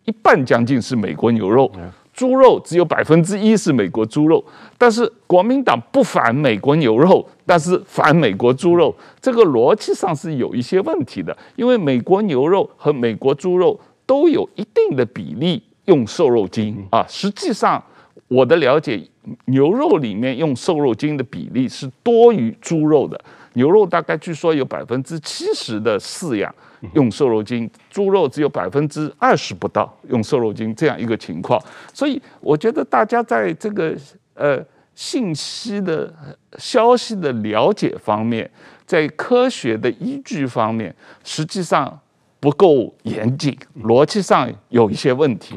[0.05, 1.71] 一半将近是美国牛肉。
[2.13, 4.43] 猪肉只有百分之一是美国猪肉，
[4.77, 11.35] 但是国民党不反美国牛肉，但是反美国猪肉，这个逻辑上是有一些问题的。
[11.55, 17.05] 因为美国牛肉和美国猪肉都有一定的比例用瘦肉精啊。
[17.07, 17.81] 实际上，
[18.27, 19.01] 我的了解，
[19.45, 23.19] 牛肉里面用瘦肉精的比例是多于猪肉的。
[23.53, 26.53] 牛肉大概据说有百分之七十的饲养。
[26.93, 31.61] 用瘦肉精，猪肉只有百分之二十不到用瘦肉精这样一个情况，
[31.93, 33.95] 所以我觉得大家在这个
[34.33, 34.59] 呃
[34.95, 36.11] 信息的
[36.57, 38.49] 消息的了解方面，
[38.87, 40.91] 在科学的依据方面，
[41.23, 41.99] 实际上
[42.39, 45.55] 不够严谨，逻辑上有一些问题。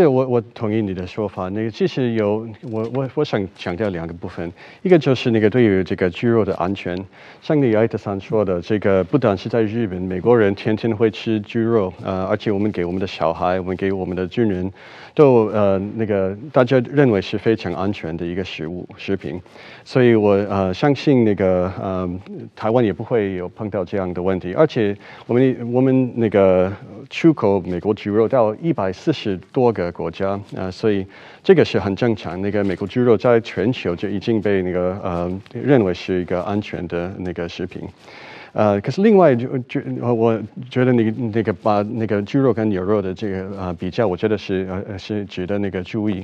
[0.00, 1.50] 对我我同意你的说法。
[1.50, 6.96] 那个其实有我我我想强调两个部分，一个就是那个对于这个猪肉的安全，
[7.42, 14.72] 像你艾特桑说的，这个不但是在日本，美国人天天会吃猪肉，呃，而且我们给我们的小孩，我们给我们的军人，
[15.14, 19.38] 都呃那个大家认为是非常安全的一个食物食品，
[19.84, 22.08] 所以我呃相信那个呃
[22.56, 26.72] 台湾也不会有碰到这样的问题，而且我们我们那个
[27.10, 29.89] 出口美国猪肉到一百四十多个。
[29.92, 31.06] 国家啊、所以
[31.42, 32.40] 这个是很正常。
[32.40, 37.82] 那个美国猪肉在全球就已经被那个呃认为是一个安全的那个食品。
[38.52, 40.36] 呃，可是另外就就我
[40.68, 46.16] 觉得那个那个把那个猪肉跟牛肉的这个啊、呃、比较，我觉得是呃是值得那个注意，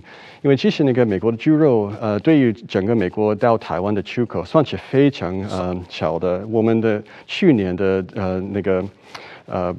[0.42, 6.44] 因为其实那个美国的猪肉呃对于整个美国到台湾的出口算是非常呃小的。
[6.50, 8.84] 我们的去年的呃那个。
[9.46, 9.74] 呃，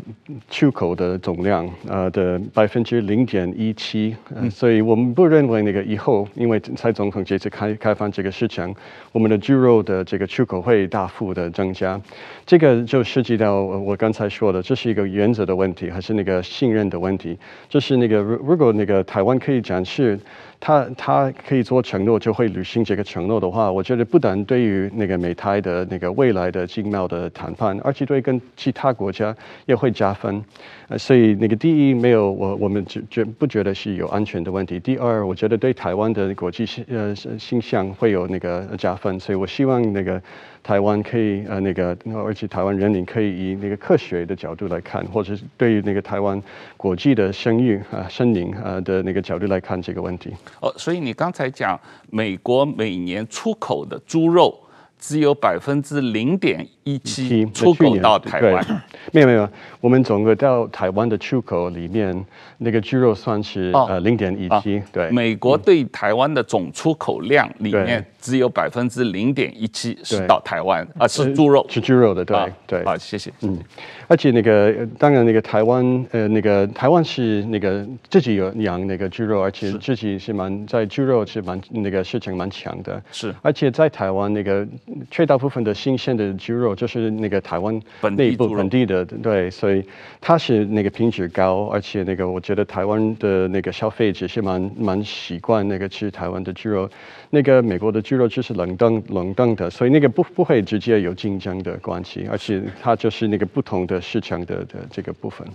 [0.49, 4.15] 出口的总量呃的百分之零点一七，
[4.49, 8.73] 所以我们不认为那个以后，因为蔡总统这次开开放这个市场，
[9.11, 11.99] 我们的猪肉的这个出口会大幅的增加。
[12.45, 17.37] 这个就涉及到我刚才说的，这是一个原则的问题，还是那个信任的问题？
[17.67, 20.17] 就是那个如如果那个台湾可以展示
[20.59, 30.43] 他他可以做承诺就会履行这个承诺的话，我觉得不但对于那个美台的那个未来的经贸的谈判，而且对跟其他国家也会加分。
[30.87, 34.79] 呃，所以那个第一没有我我们觉觉不觉得是有安全的问题。
[34.79, 39.19] 第二，我觉得对台湾的国际形呃形象会有那个加分。
[39.19, 40.21] 所以我希望那个。
[40.67, 46.43] 台湾可以呃那个，而且台湾人民可以以那个科学的角度来看，或者是对于那个台湾
[46.75, 50.33] 国际的声誉啊、声名啊的那个角度来看这个问题。
[50.59, 54.53] 哦，所以你刚才讲美国每年出口的猪肉
[54.99, 58.65] 只有百分之零点一七出口到台湾，
[59.11, 59.49] 没有没有，
[59.81, 62.25] 我们整个到台湾的出口里面，
[62.57, 65.11] 那个猪肉算是、哦、呃零点一七，对。
[65.11, 68.05] 美国对台湾的总出口量里面。
[68.19, 72.83] 只有百分之零点一七是到台湾啊，是猪肉，是猪肉的，对、啊、对。
[72.83, 73.31] 好，谢谢。
[73.41, 73.57] 嗯，
[74.05, 83.01] 而且那个当然那个台湾呃那个台湾是那个自己有养那个猪肉，而且自己是蛮在猪肉是蛮那个市场蛮强的。
[83.13, 84.67] 是，而且在台湾那个
[85.09, 87.81] 绝大部分的新鲜的猪肉就是那个台湾
[88.15, 89.83] 内部本地的，对，所以
[90.21, 96.87] 它是那个品质高，而且那个我觉得台湾的那个消费者是蛮蛮习惯那个吃台湾的猪肉，
[97.31, 98.15] 那个美国的猪。
[98.17, 105.47] 肉就是冷冻冷冻的，所以那个不不会直接有竞争的关系，而且它就是那个不同的市场的的这个部分。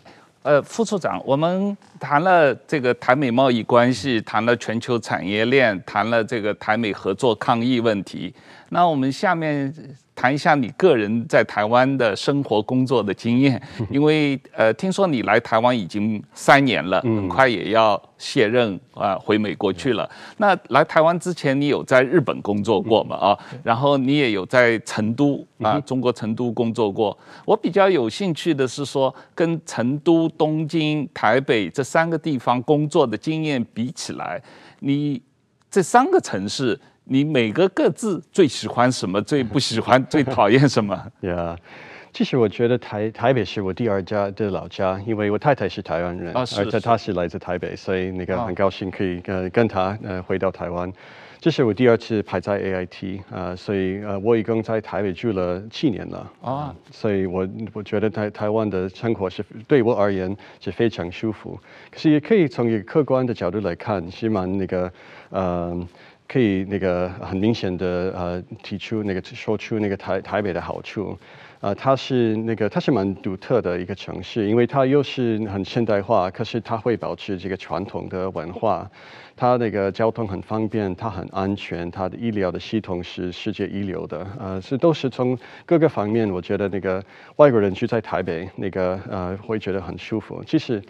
[0.45, 8.33] 呃，副处长，我们谈了这个台美贸易关系，谈了全球产业链，谈了这个台美合作抗疫问题，
[8.69, 9.75] 那我们下面。
[10.23, 13.61] 谈一下你个人在台湾的生活工作的经验，
[13.91, 20.09] 因为呃，听说你来台湾已经三年了，很快也要卸任啊，回美国去了。
[20.37, 23.17] 那来台湾之前，你有在日本工作过吗？
[23.17, 27.19] 啊，然后你也有在成都啊，中国成都工作过。
[27.45, 34.41] 我比较有兴趣的是说，跟成都、东京、台北这三个地方工作的经验比起来，
[34.79, 35.21] 你
[35.69, 36.79] 这三个城市。
[37.05, 39.21] 你每个各自最喜欢什么？
[39.23, 41.01] 最不喜欢、 最讨厌什么？
[41.23, 41.57] 呀，
[42.13, 50.91] 其实我觉得台台北是我第二家的老家，因为我太太是台湾人，而且她是来自台北，所以那个很高兴可以呃跟她呃回到台湾。
[51.41, 61.59] 这是我第二次排在 AIT 啊，所以呃我一共在台北住了七年了啊，所以我我觉得台台湾的生活是对我而言是非常舒服，
[61.91, 64.93] 可是也可以从一个客观的角度来看，是蛮那个
[65.31, 65.89] 呃。
[66.33, 71.11] 可以那个很明显的呃提出那个说出那个台台北的好处，
[71.61, 78.91] 啊、呃，它是那个它是蛮独特的一个城市，因为它又是很现代化，可是它会保持这个传统的文化，
[79.37, 87.03] 它那个交通很方便，它很安全，它的医疗的系统是世界一流的，呃，是都是从各个方面，我觉得那个
[87.37, 90.83] 外国人住在台北那个呃会觉得很舒服，其实。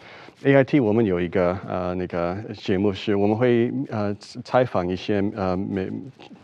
[0.45, 4.13] AIT 我们有一个呃那个节目是，我们会呃
[4.43, 5.89] 采访一些呃美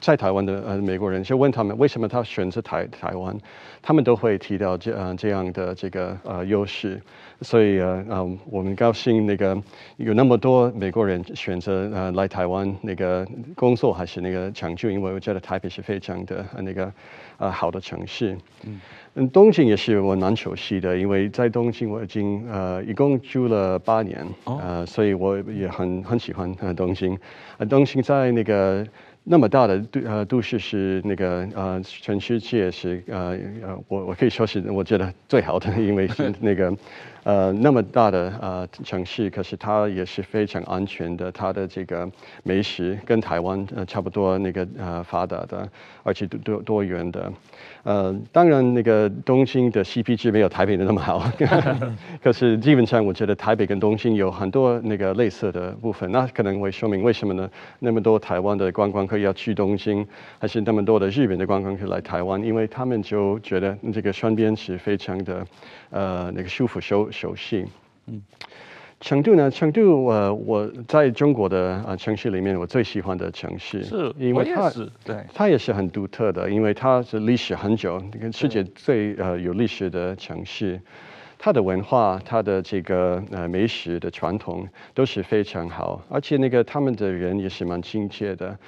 [0.01, 3.37] 在台湾的呃美国人，就问他们为什么他选择台台湾，
[3.83, 7.03] 他们都会提到这呃这样的这个呃优势，
[7.41, 9.57] 所以呃呃我们高兴那个
[9.97, 16.93] 有那么多美国人选择呃来台湾那个工作还是那个抢救，因为我觉得台北是非常的那个
[17.39, 18.37] 呃好的城市。
[18.67, 18.81] 嗯。
[19.15, 27.19] 嗯，东京也是我蛮熟悉的，因为在东京我已经呃一共住了八年，呃，所以我也很很喜欢呃东京。
[27.57, 28.87] 呃，东京在那个
[29.25, 36.73] 那么大的都呃都市是那个呃全世界是呃呃我我可以说是我觉得最好的，因为是那个。
[37.25, 41.31] 呃，那么大的呃城市，可是它也是非常安全的。
[41.31, 42.11] 它的这个
[42.43, 45.69] 美食跟台湾呃差不多，那个呃发达的，
[46.03, 47.31] 而且多多多元的。
[47.83, 51.31] 呃，当然那个东京的 CP 值没有台北的那么好，
[52.23, 56.11] 可是基本上我觉得台北跟东京有很多那个类似的部分。
[56.13, 57.49] 那可能会说明为什么呢？
[57.79, 60.07] 那么多台湾的观光客要去东京，
[60.39, 62.43] 还是那么多的日本的观光客来台湾？
[62.43, 65.47] 因为他们就觉得这个双边是非常的。
[65.91, 67.67] 呃，那个舒服收熟熟悉。
[68.07, 68.23] 嗯，
[69.01, 69.51] 成都呢？
[69.51, 80.81] 成都，呃，我在中国的呃城市里面，我最喜欢的城市，是因为它是对，它也是很独特的，因为它是历史很久，跟世界最呃有历史的城市，
[81.39, 88.59] 它的文化，它的这个呃美食的传统都是非常好，而且那个他们的人也是蛮亲切的。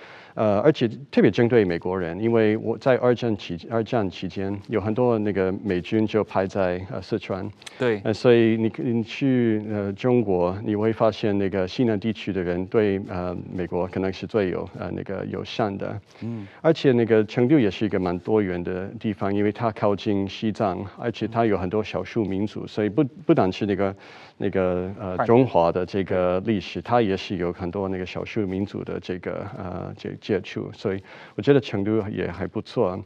[0.41, 7.47] 呃，而且特别针对美国人，因为我在二战期二战期间有很多那个美军就派在呃四川，
[7.79, 23.95] 对，呃，所以你你去呃中国，你会发现那个西南地区的人对呃美国可能是最有呃那个友善的，嗯，而且那个成都也是一个蛮多元的地方，因为它靠近西藏，而且它有很多少数民族，所以不不单是那个。
[24.43, 31.03] 那个呃中华的这个历史，它也是有很多那个少数民族的这个呃这接触，所以
[31.35, 32.99] 我觉得成都也还不错。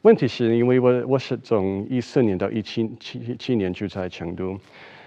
[0.00, 4.58] 问题是因为我我是从一四年到一七七七年就在成都。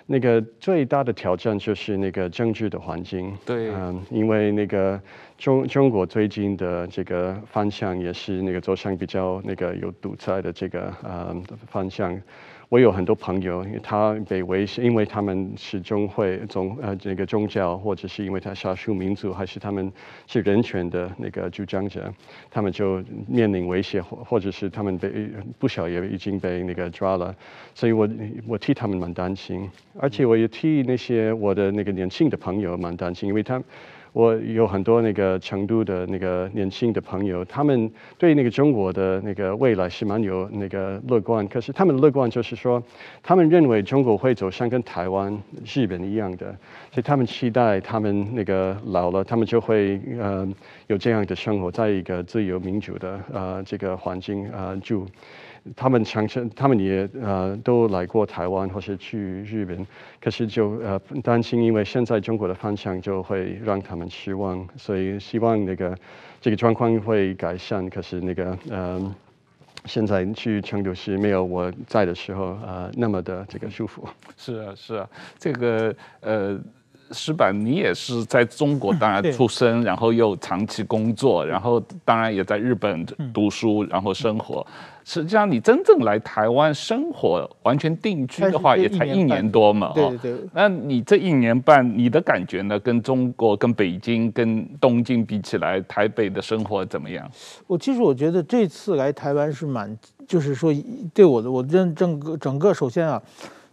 [0.06, 5.02] 那个最大的挑战就是那个政治的环境，对，嗯，因为那个
[5.38, 11.36] 中中国最近的这个方向也是那个走向比较那个有独裁的这个呃
[11.68, 12.22] 方向。
[12.72, 19.92] 我有很多朋友，他被威胁，因为他们是宗会宗呃这个宗教，或者是因为他少数民族，还是他们
[20.26, 22.10] 是人权的那个主张者，
[22.50, 25.12] 他们就面临威胁，或或者是他们被
[25.60, 27.36] 不少也已经被那个抓了，
[27.76, 28.08] 所以我
[28.48, 29.70] 我替他们蛮担心，
[30.00, 33.62] 而且我也替那些我的那个年轻的朋友蛮担心，因为他。
[34.14, 41.48] 我有很多那个成都的那个年轻的朋友，他们对那个中国的那个未来是蛮有那个乐观。
[41.48, 42.84] 可是他们乐观就是说，
[43.24, 46.48] 他们认为中国会走向跟台湾、日本一样的，
[46.92, 50.48] 所以他们期待他们那个老了，他们就会呃
[50.88, 55.08] 有这样的生活，在一个自由民主的呃这个环境呃住。
[55.76, 59.86] 他们常常，他们也呃都来过台湾或是去日本，
[60.20, 65.98] 可是就呃担心，因为现在中国的方向就会让他们失望，所以希望那个
[66.40, 67.90] 这个状况会改善。
[67.90, 69.16] 可是那个呃
[69.86, 74.08] 现在去成都是没有我在的时候呃那么的这个舒服。
[74.38, 76.60] 是啊，是啊，这个呃。
[77.12, 84.66] 矢板，你也是在中国当然出生，然后又长期工作，然后当然也在日本读书，然后生活。
[85.04, 89.92] 实际上，你真正来台湾生活，完全定居的话，也才一年多嘛。
[89.96, 90.36] 对对。
[90.54, 92.80] 那你这一年半，你的感觉呢？
[92.80, 97.28] 跟中国、跟北京、跟东京比起来，台北的生活怎么样？
[97.66, 99.98] 我其实我觉得这次来台湾是蛮，
[100.28, 100.72] 就是说
[101.16, 103.22] 对我的，我认整个整个首先啊。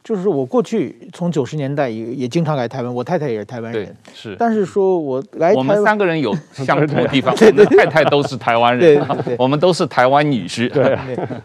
[0.09, 4.35] 就是我过去从九十年代也也经常来台湾，我太太也是台湾人，是。
[4.39, 10.73] 但是说我来台湾，我们三个人有 相同的地方，对对，太太都是台湾人，对 我们都是台湾女婿。
[10.73, 10.99] 对，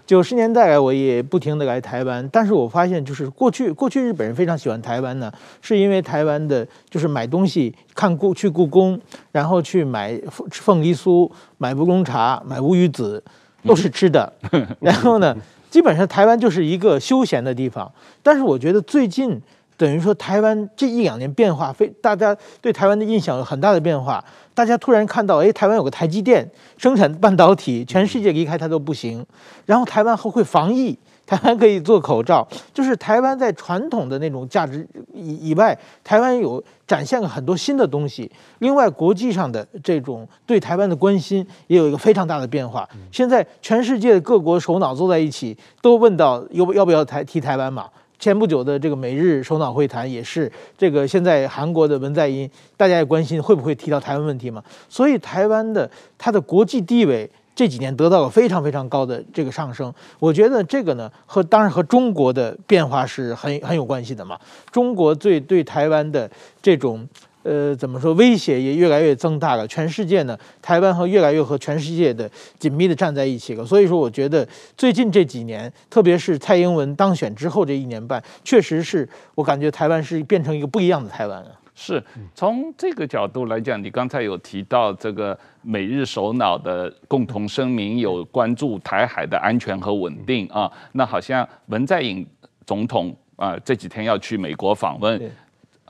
[0.08, 5.30] 九十年代来我也不停的来台湾，但是我发现就是过去过去日本人非常喜欢台湾呢，
[5.62, 8.98] 是因为台湾的就是买东西看故去故宫，
[9.34, 10.18] 然后去买
[10.52, 13.22] 凤梨酥、买乌龙茶、买乌鱼子，
[13.66, 14.32] 都是吃的，
[14.80, 15.36] 然后呢。
[15.70, 17.92] 基本上台湾就是一个休闲的地方，
[18.22, 19.42] 但是我觉得最近
[19.76, 24.24] 等于说台湾这一两年变化非，大家对台湾的印象有很大的变化。
[24.54, 26.48] 大家突然看到，哎，台湾有个台积电
[26.78, 29.26] 生产半导体，全世界离开它都不行。
[29.66, 30.96] 然后台湾还会防疫。
[31.26, 38.30] 台湾可以做口罩，就是台湾在传统的那种价值以以外，台湾有展现了很多新的东西。
[38.60, 42.88] 另外，国际上的这种对台湾的关心也有一个非常大的变化。
[43.10, 47.88] 现在全世界各国首脑坐在一起，都问到要不要不要台提台湾嘛？
[48.20, 54.62] 前不久的这个美日首脑会谈也是这个，现在韩国的文在寅，大家也关心会不会提到台湾问题嘛？
[54.90, 57.30] 所以台湾的它的国际地位。
[57.56, 64.40] 这几年得到了非常非常高的这个上升，我觉得这个呢和当然和中国的变化是很很有关系的嘛。
[64.72, 66.30] 中国对对台湾的
[66.62, 67.08] 这种
[67.44, 73.66] 呃怎么说威胁也越来越增大了，全世界呢台湾和越来越和全世界的紧密的站在一起了。
[73.66, 81.52] 所以说，我觉得最近这几年，特别是蔡英文当选之后这一年半，确实是我感觉台湾是变成一个不一样的台湾了。
[81.76, 82.04] 是
[82.36, 90.72] 从这个角度来讲，你刚才有提到这个美日首脑的共同声明，有关注台海的安全和稳定啊。
[90.92, 92.26] 那好像文在寅
[92.66, 95.32] 总统啊这几天要去美国访问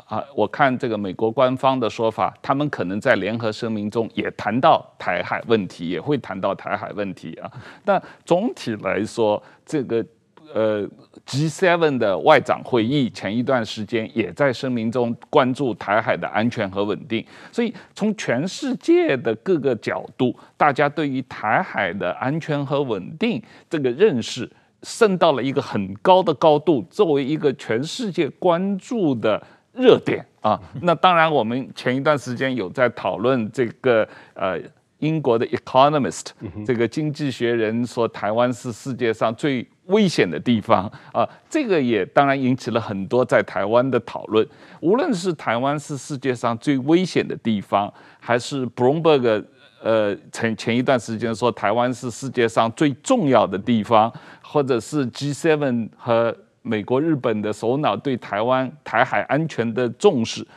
[0.05, 7.51] 啊，我看这个美国官方的说法，他们可能在联合声明中也谈到台海问题，也会谈到台海问题啊。
[7.83, 10.05] 但总体来说，这个。
[10.53, 10.87] 呃
[11.25, 24.49] ，G7 的外长会议前一段时间也在声明中关注台海的安全和稳定，所以从全世界的各个角度，大家对于台海的安全和稳定这个认识
[24.81, 29.41] 升到了一个很高的高度，作为一个全世界关注的
[29.73, 30.59] 热点啊。
[30.81, 34.59] 那当然，我们前一段时间有在讨论这个呃。
[34.99, 36.27] 英国的《Economist》
[36.65, 44.47] 这个经济学人说，台湾是世界上最危险的地方啊，这个也当然引起了很多在台湾的讨论。
[44.79, 49.43] 无论是台湾是世界上最危险的地方，还是 Bloomberg
[49.81, 54.11] 呃前前一段时间说台湾是世界上最重要的地方，
[54.41, 60.47] 或者是 G7 和美国、日本的首脑对台湾台海安全的重视，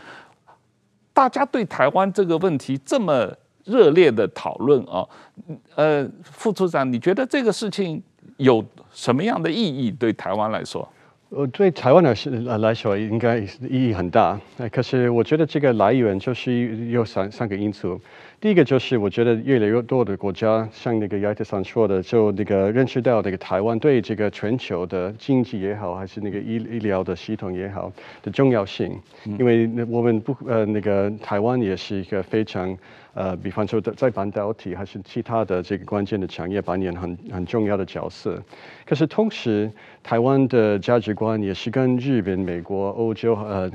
[1.13, 3.33] 大家对台湾这个问题这么。
[3.67, 5.05] 热烈的讨论啊，
[5.75, 8.01] 呃，副处长，你觉得这个事情
[8.37, 10.89] 有什么样的意义对台湾来说？
[11.31, 14.41] 呃，对台湾来说来说，应该意义很大。
[14.71, 18.01] 可是我觉得这个来源就是有三三个因素。
[18.41, 28.97] 第一个就是我觉得越来越多的国家，像那个亚特桑说的，就那个认识到那个台湾对这个全球的经济也好，还是那个医医疗的系统也好的重要性。
[29.25, 32.77] 因为我们不呃那个台湾也是一个非常。
[33.17, 38.39] 呃，比方说在半导体还是其他的这个关键的产业扮演很很重要的角色。
[38.85, 39.71] 可是同时，
[40.03, 43.71] 台湾的价值观也是跟日本、美国、欧洲呃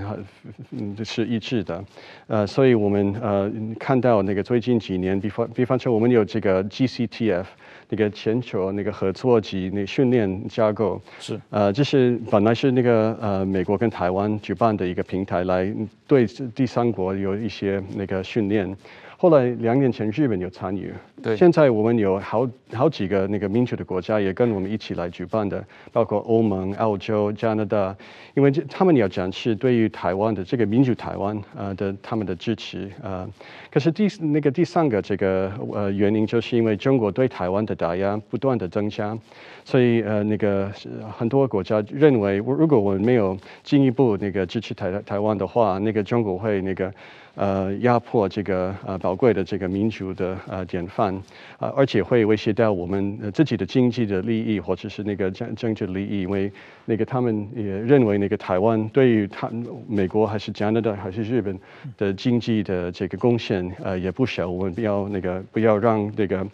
[1.04, 1.84] 是一致的。
[2.28, 7.46] 呃，所以我们呃看到那个最近几年，比方比方说我们有这个 GCTF
[7.90, 15.74] 那个全球那个合作及那训练架构是呃，这是本来是那个呃美国跟台湾举办的一个平台，来
[16.06, 18.78] 对第三国有一些那个训练。
[19.22, 20.92] 后来两年前日本有参与，
[21.22, 27.96] 对，现在我们有好好几个那个民主的国家也跟我们一起来举办的，包括欧盟、澳洲、加拿大，
[28.34, 33.30] 因为这他们要展示对于台湾的这个民主台湾呃的他们的支持呃，
[33.72, 39.16] 可是第那个第三个这个呃原因就是因为中国对台湾的打压不断的增加，
[39.64, 40.72] 所以呃那个
[41.16, 46.92] 很多国家认为，如果我们没有进一步那个支持台台湾的话，那个中国会那个。
[47.36, 51.22] 呃，压迫这个呃宝贵的这个民主的呃典范，啊、
[51.60, 56.52] 呃，而且会威胁到我们自己的经济的利益，或者是那个政政治利益，因为
[56.86, 59.50] 那个他们也认为那个台湾对于他
[59.88, 61.58] 美国还是加拿大还是日本
[61.98, 66.46] 的经济的这个贡献呃也不小，我们不要那个不要让那个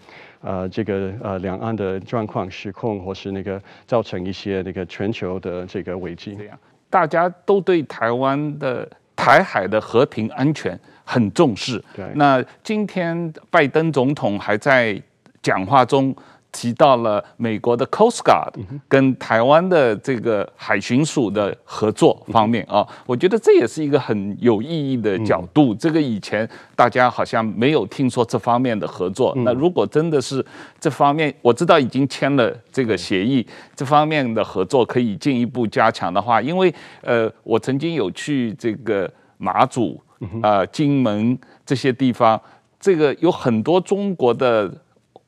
[0.41, 6.36] 呃这个呃两岸的状况失控，或是那个造成一些那个全球的这个危机。
[6.36, 8.88] 对呀，大家都对台湾的。
[9.18, 11.84] 台海的和平安全很重视。
[11.93, 15.01] 对，那今天拜登总统还在
[15.41, 16.15] 讲话中
[16.58, 18.51] 提到了美国的 Coast Guard
[18.88, 25.76] 跟台湾的这个海巡署的合作方面啊，我觉得这也是一个很有意义的角度。
[25.76, 29.36] 这个以前大家好像没有听说这方面的合作。
[29.45, 30.43] 那如果真的是
[30.80, 33.45] 这方面，我知道已经签了这个协议，
[33.76, 40.01] 这方面的合作可以进一步加强的话，因为呃，我曾经有去这个马祖
[40.41, 42.41] 啊、呃、金门这些地方，
[42.80, 44.74] 这个有很多中国的。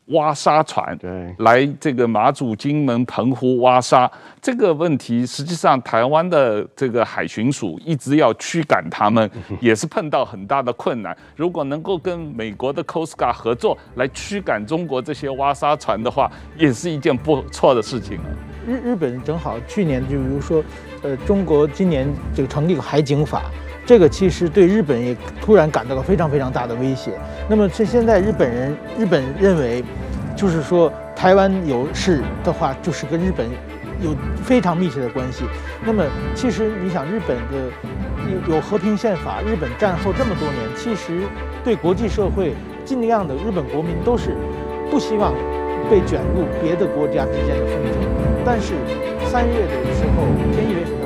[0.10, 4.10] 挖沙船对来这个马祖、金门、澎湖挖沙，
[4.42, 9.30] 这个问题实际上台湾的这个海巡署一直要驱赶他们，
[9.60, 11.16] 也是碰到很大的困难。
[11.36, 18.18] 如果能够跟美国的 Coast Guard 合作来驱赶中国这些挖沙船的话，也是一件不错的事情。
[18.68, 20.64] 日日本正好去年就比如说，
[21.04, 23.44] 呃，中国今年这个成立个海警法。
[23.90, 27.10] 这个其实对日本也突然感到了非常非常大的威胁。
[27.50, 29.84] 那么，这现在日本人日本认为，
[30.36, 33.48] 就是说台湾有事的话，就是跟日本
[34.00, 35.44] 有非常密切的关系。
[35.84, 36.04] 那么，
[36.36, 37.58] 其实你想，日本的
[38.48, 41.24] 有有和平宪法，日本战后这么多年，其实
[41.64, 42.54] 对国际社会
[42.86, 44.36] 尽量的日本国民都是
[44.92, 45.34] 不希望
[45.90, 47.94] 被卷入别的国家之间的纷争。
[48.46, 48.76] 但是
[49.32, 50.99] 三月的时候，菅义伟。